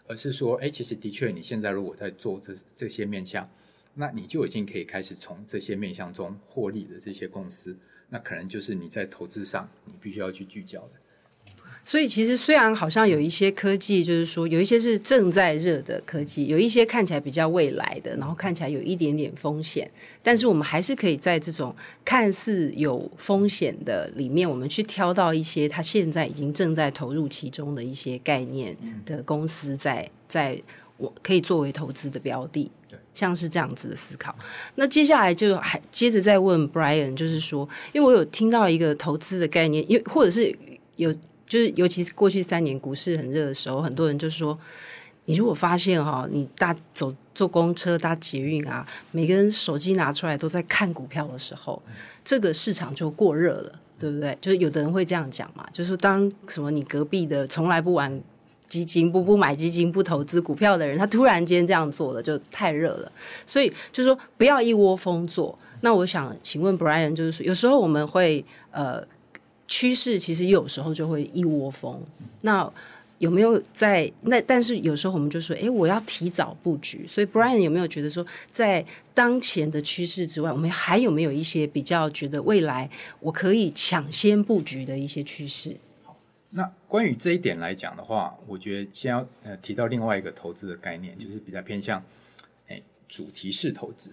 [0.08, 3.46] 而是说，哎，其实的确，你现在如果在做这这些面向，
[3.96, 7.78] 那你就已经可以开始从这些面向中获利的这些公司，
[8.08, 10.92] 那可能就是你在投资上你必须要去聚焦的。
[11.88, 19.90] 所以其实虽然好像有一些科技，就是说有一些是正在热的科技，有一些看起来比较未来的，然后看起来有一点点风险，
[20.24, 30.60] 但是我们还是可以在这种看似有风险的里面，我们去挑到一些它现在已经正在投入其中的一些概念的公司在，在
[30.98, 32.72] 我可以作为投资的标的，
[33.14, 34.36] 像是这样子的思考。
[34.74, 40.52] 那接下来就还接着再问 Brian，就是说，因为我有听到一个投资的概念，因或者是
[40.96, 41.14] 有。
[41.48, 44.58] 就是，尤其是过去三年股市很热的时候，很多人就说
[45.26, 51.82] ：“你如果发现哈，你搭走坐公车、搭捷运啊，每个人手机拿出来都在看股票的时候，
[52.24, 54.36] 这个市场就过热了，对不对？
[54.42, 58.22] 就是有的人会这样讲嘛，就是当什么你隔壁的从来不玩
[58.66, 63.12] 基金、不不买基金、不投资股票的人，他突然间这样做了，就太热了。
[63.46, 65.58] 所以就是说，不要一窝蜂做。
[65.82, 69.06] 那我想请问 Brian，就是，有时候我们会呃。
[69.68, 72.02] 趋势其实有时候就会一窝蜂，
[72.42, 72.72] 那
[73.18, 74.42] 有没有在那？
[74.42, 77.08] 但是有时候我们就说，哎，我要提早布局。
[77.08, 82.90] 所以 Brian 有没有觉得说，在当前的趋势之外，我们还有没有一些比较觉得未来
[83.22, 85.78] 我可以抢先布局的一些趋势？
[86.04, 86.16] 好，
[86.50, 92.04] 那关于这一点来讲的话，我觉得先要呃提到另外一个投资的概念，就是比较偏向
[92.68, 94.12] 哎主题式投资。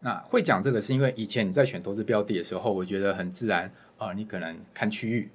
[0.00, 3.72] 那会讲这个是因为以前你在选投资标的的时候，我觉得很自然。
[4.02, 5.30] 啊、你可能看区域，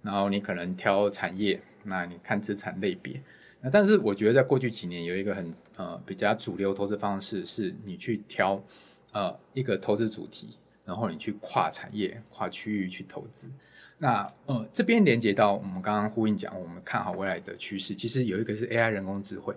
[0.00, 3.20] 然后你可能挑产业，那你看资产类别。
[3.60, 8.62] 那但是我觉得在过去几年有一个很呃比较主流投资方式，是你去挑
[9.10, 13.50] 呃一个投资主题，然后你去跨产业、跨区域去投资。
[13.98, 19.52] 那呃这边连接到我们刚刚呼应讲，我们看好未来的趋势，其实有一个是 AI 人工智慧。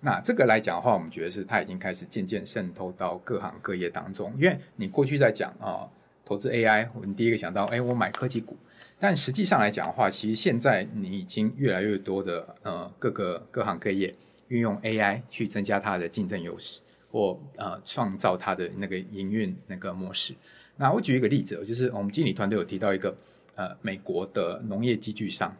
[0.00, 5.88] 那这个来讲的话，我们觉得是它已经开始渐渐渗透到各行各业当中，因为你过去在讲啊。
[6.24, 8.56] 投资 AI，你第一个想到，哎，我买科技股。
[8.98, 14.14] 但实际上来讲的话，其实现在你已经越来越多的呃各个各行各业
[14.48, 20.34] 运用 AI 去增加它的竞争优势，或呃创造它的那个营运那个模式。
[20.76, 23.14] 那我举一个例子，就是我们经理团队有提到一个
[23.56, 25.54] 呃美国的农业机具商，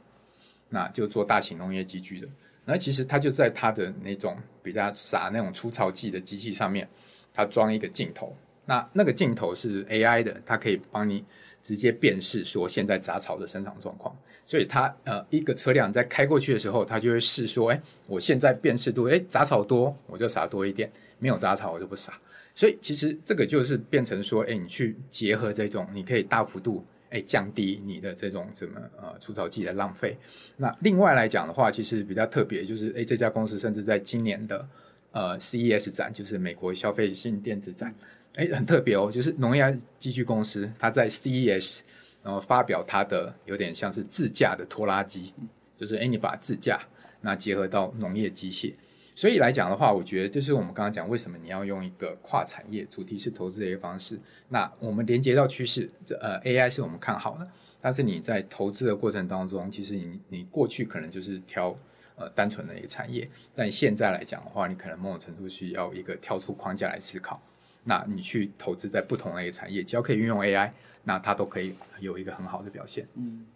[0.71, 2.29] 那就做大型农业机具的。
[2.65, 6.89] 那其实他就在他的那种比较傻那种除草剂的机器上面，
[7.35, 8.35] 他装一个镜头。
[8.67, 11.25] 那那个镜头是 AI 的，它可以帮你
[11.63, 14.17] 直接辨识说现在杂草的生长状况。
[14.47, 22.13] 所以它呃一个车辆在开过去的时候，它就会试说，哎，我现在辨识度，哎，杂草多我就撒多一点，没有杂草我就不撒。
[22.55, 26.85] 所以其实这个就是变成说，哎，你去结合这种，你可以大幅度。
[27.11, 30.19] 哎，降低你的这种什么呃除草剂的浪费。
[30.57, 34.69] 那另外来讲的话，其实比较特别，就是哎，这家公司甚至在今年的
[35.13, 37.95] 呃 CES 展，就是美国消费性电子展，
[38.37, 41.81] 哎，很特别哦，就是农业机具公司，它在 CES
[42.23, 45.33] 然后发表它的有点像是自驾的拖拉机，
[45.77, 46.81] 就是哎，你把自驾
[47.21, 48.75] 那结合到农业机械。
[49.15, 54.19] 所以来讲的话，我觉得就是我们刚刚讲为什么你要用一个跨产业主题式投资的一个方式。
[54.49, 57.49] 那我们连接到趋势，这呃 AI 是我们看好的，
[57.81, 61.77] 但是你在投资的过程当中，其实你你过去可能就是挑
[62.17, 67.41] 呃单纯的一个产业，但现在来讲的话，你可能某种程度需要一个跳出框架来思考。
[67.85, 70.71] 那你去投资在不同类产业，只要可以运用 AI，
[71.05, 73.07] 那它都可以有一个很好的表现。
[73.15, 73.47] 嗯。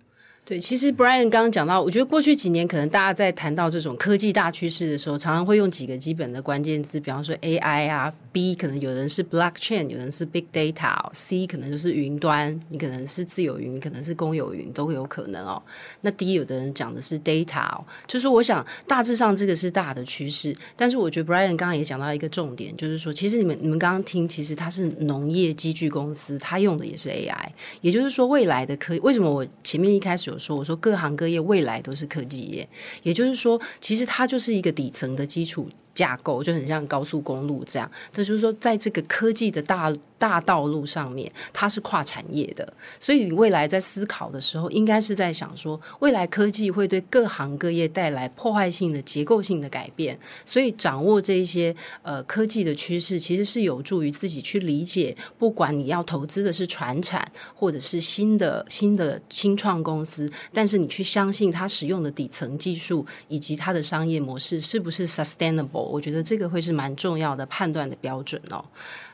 [0.48, 15.62] 对，其实 Brian 刚刚讲到，我觉得过去几年可能大家在谈到这种科技大趋势的时候，常常会用几个基本的关键字，比方说 AI 啊，B 可能有人是 Blockchain，有人是 Big Data，C 可能就是云端，你可能是自有云，可能是公有云，都有可能哦。
[16.00, 27.48] 那 D 有的人讲的是 Data，就是我想大致上这个是大的趋势，但是我觉得 Brian 刚刚也讲到一个重点，就是说其实你们你们刚刚听，其实它是农业机具公司，它用的也是 AI，
[27.82, 32.68] 也就是说未来的科，为什么我前面一开始有说，我说各行各业未来都是科技业，
[33.02, 37.90] 也就是说，其实它就是一个底层的基础架构，就很像高速公路这样。
[38.12, 42.72] 这就是说，在这个科技的大大道路上面，它是跨产业的。
[43.00, 50.18] 所以，你未来在思考的时候，应该是在想说，未来科技会对各行各业带来破坏性的结构性的改变。
[50.44, 60.27] 所以，掌握这一些呃科技的趋势，其实是有助于自己去理解，不管你要投资的是传产，或者是新的新的新创公司。
[60.52, 65.80] 但是你去相信它使用的底层技术以及它的商业模式是不是 sustainable？
[65.80, 68.64] 我觉得这个会是蛮重要的判断的标准哦。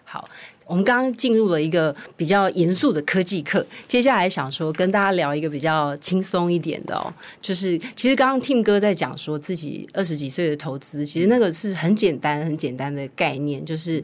[0.05, 0.29] 好，
[0.67, 7.13] 我们刚刚进入了一个比较严肃的科技课，接下来想说跟大家聊一个比较轻松一点的哦，
[7.43, 14.03] 就是其实刚刚 Tim 哥在讲说自己二十几岁的投资，其实那个是很简单很简单的概念，就是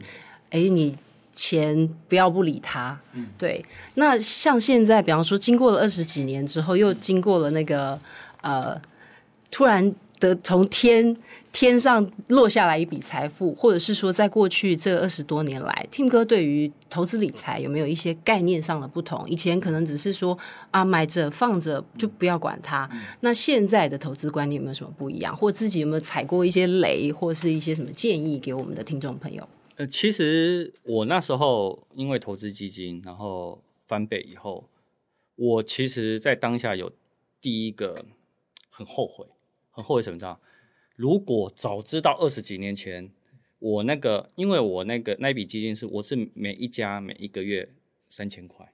[0.49, 0.97] 哎你。
[1.41, 3.65] 钱不要不理他，嗯，对。
[3.95, 7.99] 那像现在，比方说，经过了二十几年之后，又经过了那个
[8.41, 8.79] 呃，
[9.49, 11.17] 突然的从天
[11.51, 19.27] 天上落下来一笔财富，或者是说，在过去这二十多年来，Tim 哥对于投资理财有没有一些概念上的不同？
[19.27, 20.37] 以前可能只是说
[20.69, 22.87] 啊，买着放着就不要管它。
[22.93, 25.35] 嗯，那现在的投资观念有没有什么不一样？
[25.35, 29.47] 或自己有没有踩过一些雷，或是一些什么建议给我们的听众朋友？
[29.81, 34.69] 呃，其实我那时候因为投资基金，然后翻倍以后，
[35.35, 36.91] 我其实在当下有
[37.39, 38.05] 第一个
[38.69, 39.25] 很后悔，
[39.71, 40.19] 很后悔什么？
[40.19, 40.39] 知道？
[40.95, 43.11] 如果早知道二十几年前，
[43.57, 47.67] 我那个，因为我那个那笔基金是我是每一家每一个月
[48.07, 48.71] 三千块，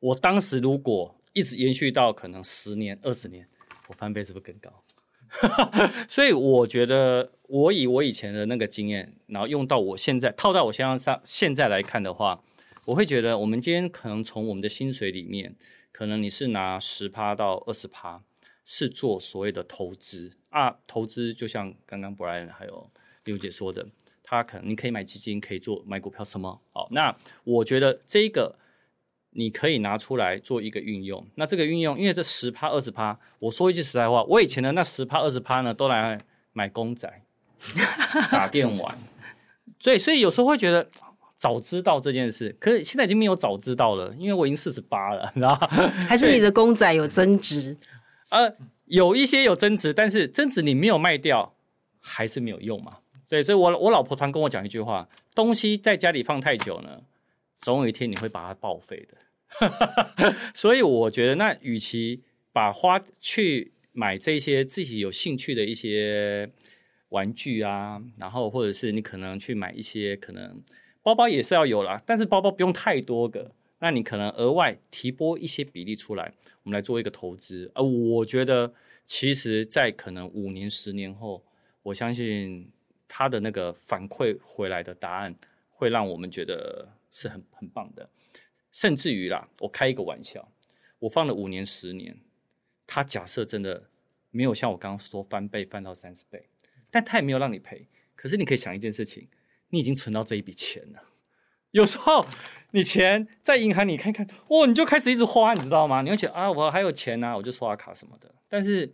[0.00, 3.46] 我当时如果一直延续到可能十年、二十年，
[3.86, 4.82] 我翻倍是不是更高？
[6.08, 12.42] 所以我觉得，我以我以前的那个经验，然后用到我现在套到我身上上，现在来看的话，
[12.86, 15.54] 我会觉得，我们今天可能从我们的薪水里面，
[15.92, 18.22] 可能你是拿十趴到二十趴，
[18.64, 20.76] 是做所谓的投资啊。
[20.86, 22.90] 投资就像刚刚 Brian 还有
[23.24, 23.86] 刘姐说的，
[24.22, 26.60] 他可能你可以买基金，可以做买股票什么。
[26.72, 28.56] 好，那我觉得这一个。
[29.32, 36.20] 你可以拿出来做一个运用，那这个运用，因为这十趴二十趴，我说一句实在话，我以前的那十趴二十趴呢，都来
[36.52, 37.08] 买公仔、
[38.32, 38.98] 打电玩，
[39.78, 40.88] 所以所以有时候会觉得
[41.36, 45.54] 早知道这件事，可是现在已经没有早知道了，因为我已经四十八了，你知道
[46.08, 47.76] 还是你的公仔有增值？
[48.30, 48.52] 呃，
[48.86, 51.54] 有一些有增值，但是增值你没有卖掉，
[52.00, 52.98] 还是没有用嘛。
[53.28, 57.00] 对，所以我我老婆常跟我讲一句话：东西在家里放太久呢。
[57.60, 66.50] 总有一天你会把它报废的， 所以我觉得，那与其把花去买这些自己有兴趣的一些
[67.10, 70.62] 玩具啊，然后或者是你可能去买一些可能
[71.02, 76.32] 包包也是要有啦，但是包包不用太多个，那你可能额外提拨一些比例出来，
[76.62, 77.70] 我们来做一个投资。
[77.74, 78.72] 呃，我觉得
[79.04, 81.42] 其实，在可能五年、十年后，
[81.82, 82.70] 我相信
[83.08, 85.34] 他的那个反馈回来的答案，
[85.70, 88.08] 会让我们觉得是很很棒的。
[88.72, 90.52] 甚至于啦，我开一个玩笑，
[91.00, 92.20] 我放了五年、十年，
[92.86, 93.90] 他假设真的
[94.30, 96.48] 没有像我刚刚说翻倍翻到三十倍，
[96.90, 97.88] 但他也没有让你赔。
[98.14, 99.28] 可是你可以想一件事情，
[99.70, 101.04] 你已经存到这一笔钱了。
[101.72, 102.26] 有时候
[102.72, 106.02] 你钱在银行，你看看，哦，你就开始一直花，你知道吗？
[106.02, 108.34] 你会觉得啊，我还有钱啊，我就刷卡什么的。
[108.48, 108.92] 但是，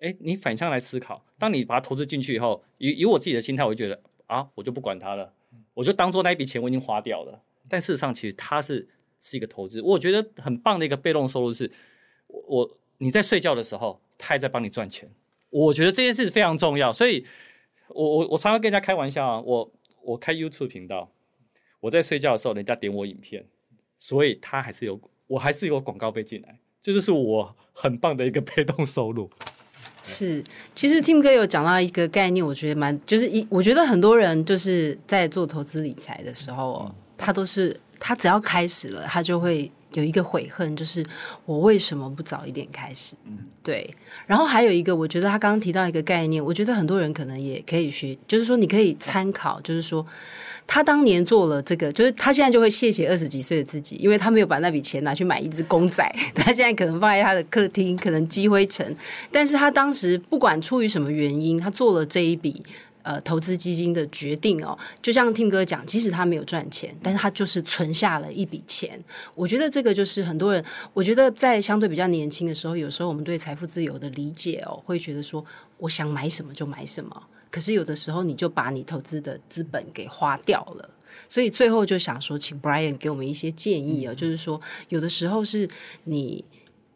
[0.00, 5.34] 哎，你反向来思考，当你把它投资进去以后，以以我自己的心态，我就觉得啊，我就不管它了，
[5.78, 7.40] 我就当做那一笔钱我已经花掉了。
[7.68, 8.88] 但事实上，其实它是
[9.20, 11.70] 是一个投资，我觉得很棒的一个被动收入是，
[12.26, 15.08] 我你在睡觉的时候，它还在帮你赚钱。
[15.50, 17.24] 我觉得这件事非常重要，所以
[17.90, 19.72] 我我我常常跟人家开玩笑啊，我
[20.02, 21.12] 我开 YouTube 频道。
[21.80, 23.46] 我在睡觉的时候，人家点我影片，
[23.96, 29.30] 所以它还是有，我还是有广告费进来，这就是我很棒的一个被动收入。
[30.02, 30.42] 是，
[30.74, 41.04] 其实 Tim 哥有讲到一个概念，我觉得蛮，就是一，我觉得很多人就是在做投资理财的时候，他都是他只要开始了，他就会有一个悔恨，就是
[41.44, 43.14] 我为什么不早一点开始？
[43.26, 43.88] 嗯，对。
[44.26, 50.06] 然后还有一个，我觉得他刚刚提到一个概念，我觉得很多人可能也可以学，就是说你可以参考，就是说。
[50.70, 58.94] 他当年做了这个，就是他现在就会谢谢二十几岁的自己，因为他没有把那笔钱拿去买一只公仔， 他现在可能放在他的客厅，可能积灰尘。
[59.32, 62.62] 但是他当时不管出于什么原因，他做了这一笔
[63.08, 64.78] 呃投资基金的决定哦。
[65.00, 69.02] 就像 Tim 哥讲，即使他没有赚钱，但是他就是存下了一笔钱。
[69.34, 75.42] 我觉得这个就是很多人，我觉得在相对比较年轻的时候，有时候我们对财富自由的理解哦，会觉得说，
[75.78, 77.22] 我想买什么就买什么。
[77.50, 80.90] 可是有的时候你就把你投资的资本给花掉了，
[81.30, 85.66] 所以最后就想说，请 Brian 给我们一些建议啊，就是说有的时候是
[86.04, 86.44] 你。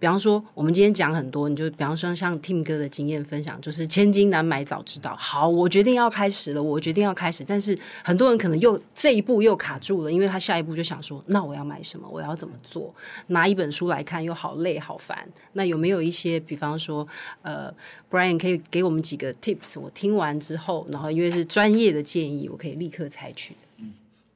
[0.02, 5.14] 比方说，我们今天讲很多，你就比方说像 Tim 哥的经验分享，就是千金难买早知道。
[5.14, 7.44] 好，我决定要开始了，我决定要开始。
[7.46, 12.08] 但是很多人可能又这一步又卡住了，因为他下一步就想说，那我要买什么？
[12.08, 12.92] 我要怎么做？
[13.28, 15.16] 拿一本书来看又好累好烦。
[15.52, 17.06] 那有没有一些，比方说，
[17.42, 17.72] 呃
[18.10, 19.78] ，Brian 可以给我们几个 tips？
[19.78, 23.54] 我听完之后，然后因为是专业的建议，我可以立刻采取。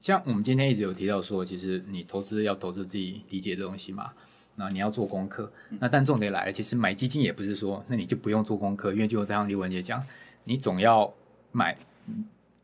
[0.01, 4.12] 像我们今天一直有提到说，其实你投资要投资自己理解的东西嘛。
[4.57, 10.04] 那你要做功课，那但重点来了，其实买基金也不是说，那你就不用做功课，因为就像李文杰讲，
[10.44, 11.12] 你总要
[11.52, 11.76] 买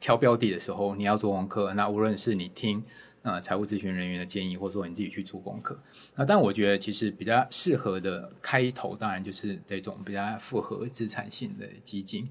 [0.00, 1.74] 挑标的的时候，你要做功课。
[1.74, 2.82] 那无论是你听
[3.22, 5.78] 呃财务咨询人员的建议，或者说你自己去做功课，
[6.16, 12.28] 那但我觉得其实比较适合的开头，当然就是这种比较复合资产性的基金。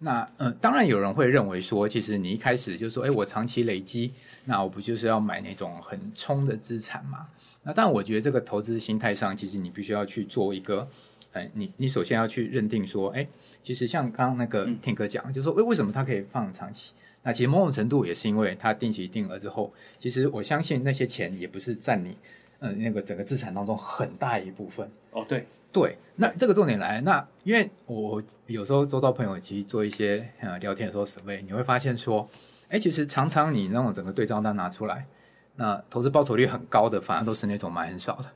[0.00, 4.12] 那呃，当然有人会认为说，其实你一开始就说，哎，我长期累积，
[4.44, 7.26] 那我不就是要买那种很冲的资产嘛？
[7.64, 10.88] 那但我觉得这个投资心态上，其实你必须要去做一个，
[11.32, 13.26] 哎，你你首先要去认定说，哎，
[13.62, 16.92] 其实像刚刚那个天哥讲，嗯、就是说，为为什么他可以放长期？
[17.24, 22.16] 那其实某种程度也是因为他定期定额之后，其实我相信那些钱也不是占你，
[22.60, 24.88] 嗯、呃，那个整个资产当中很大一部分。
[25.10, 25.44] 哦，对
[25.78, 25.98] 对。
[26.16, 32.28] 那这个重点来，那因为我有时候周遭朋友其实做一些呃聊天的时候，survey，你会发现说，
[32.68, 35.06] 哎，其实常常你那种整个对账单拿出来。
[35.54, 38.32] 那投资报酬率很高的，反而都是那种买很少的。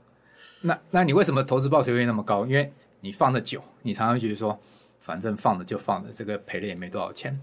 [0.62, 2.46] 那那你为什么投资报酬率那么高？
[2.46, 4.60] 因为你放的久，你常常觉得说，
[5.00, 7.40] 反正放着就放着，这个赔了也没多少钱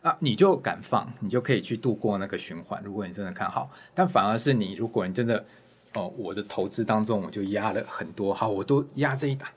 [0.00, 2.82] 啊，你就敢放，你就可以去度过那个循环。
[2.82, 5.44] 如果你真的看好，但反而是你，如果你真的
[5.94, 9.48] 哦，我的投资当中我就压了很多，好，我都压这一档。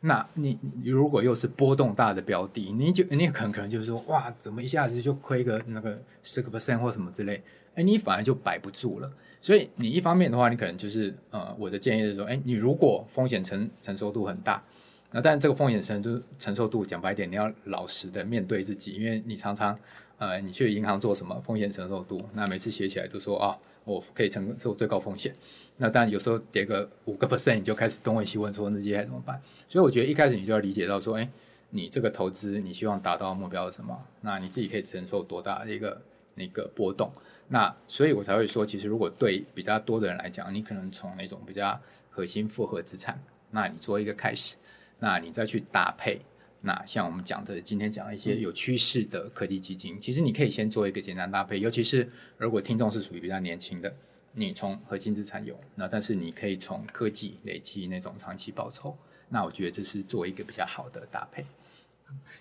[0.00, 7.42] 那你如果又是波动大的标的，你就你可能可能就是说，哇，怎么一下子就亏个那个十个 percent 或什么之类。
[7.74, 9.10] 哎，你反而就摆不住了。
[9.40, 14.62] 所以你一方面的话，你可能就是呃，我的建议是说，哎，你如果风险承承受度很大，
[15.10, 19.78] 那但这个风险承受承受度讲白点，你要老实的面对自己，因为你常常
[20.18, 25.34] 呃，你去银行做什么风险承受度，那每次写起来都说啊、哦，我可以承受最高风险。
[25.76, 29.40] 那但有时候跌个五个 percent，你就开始东问西问，说那接下来怎么办？
[29.68, 31.28] 所以我觉得一开始你就要理解到说，哎，
[31.70, 33.96] 你这个投资你希望达到目标是什么？
[34.20, 36.00] 那你自己可以承受多大的一个
[36.34, 37.12] 那个波动？
[37.48, 41.78] 那所以，我才会说，其实如果对比较多的人来讲，你可能从那种比较
[42.10, 44.56] 核心复合资产，那你做一个开始，
[44.98, 46.20] 那你再去搭配，
[46.66, 51.60] 那像我们讲的今天讲一些有趋势的科技基金，其实你可以先做一个简单搭配。
[51.60, 53.94] 尤其是如果听众是属于比较年轻的，
[54.32, 58.96] 你从核心资产有，那但是你可以从科技累积那种长期报酬，
[59.28, 61.44] 那我觉得这是做一个比较好的搭配。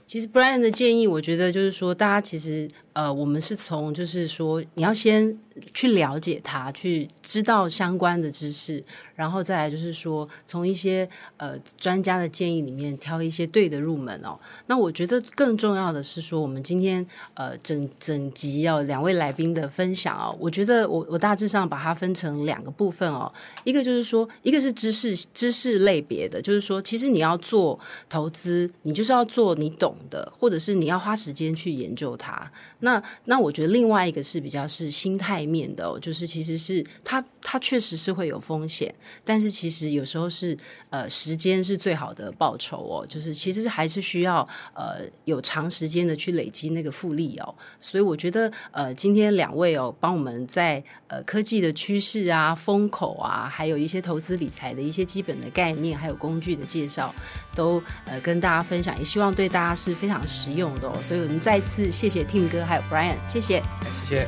[0.05, 5.37] 其实 Brian 的建议，我觉得就是说，大家其实呃，我们是从就是说，你要先
[5.73, 8.83] 去了解它，去知道相关的知识。
[9.15, 11.07] 然后再来就是说，从一些
[11.37, 14.37] 呃专家的建议里面挑一些对的入门哦。
[14.65, 17.05] 那我觉得更重要的是说，我们今天
[17.35, 23.31] 呃整整集要两位来宾的分享哦，我觉得我我大致上把它分成两个部分哦。
[23.63, 32.51] 一个就是说，一个是知识知识类别的，就是说，其实你要做投资，你就是要做你懂的，或者是你要花时间去研究它。
[32.79, 38.93] 那那我觉得另外一个是比较是心态面的哦，就是其实是它它确实是会有风险。
[39.23, 40.57] 但是其实有时候是
[40.89, 57.13] 呃时间是最好的报酬哦，就是其实还是需要呃有长时间的去累积那个复利哦，所以我觉得呃今天两位哦帮我们在呃科技的趋势啊、风口啊，还有一些投资理财的一些基本的概念，还有工具的介绍，
[57.55, 60.93] 都呃跟大家分享，也希望对对大家是非常实用的哦。
[61.01, 63.61] 所以我们再次谢谢 Tim 哥还有 Brian，谢谢，
[64.07, 64.27] 谢谢。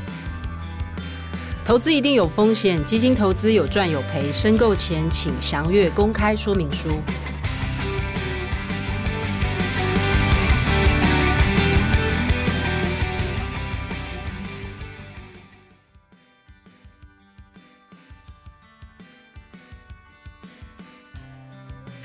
[1.64, 6.90] 投资一定有风险，基金投资有赚有赔，申购前请详阅公开说明书。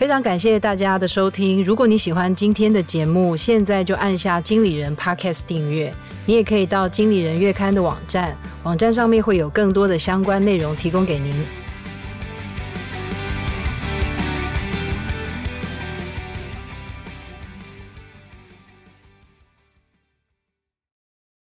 [0.01, 5.93] 非常感谢大家的收听，如果你喜欢今天的节目，现在就按下经理人 Podcast 订阅。
[6.25, 11.35] 你也可以到经理人月刊的网站，网站上面会有更多的相关内容提供给您。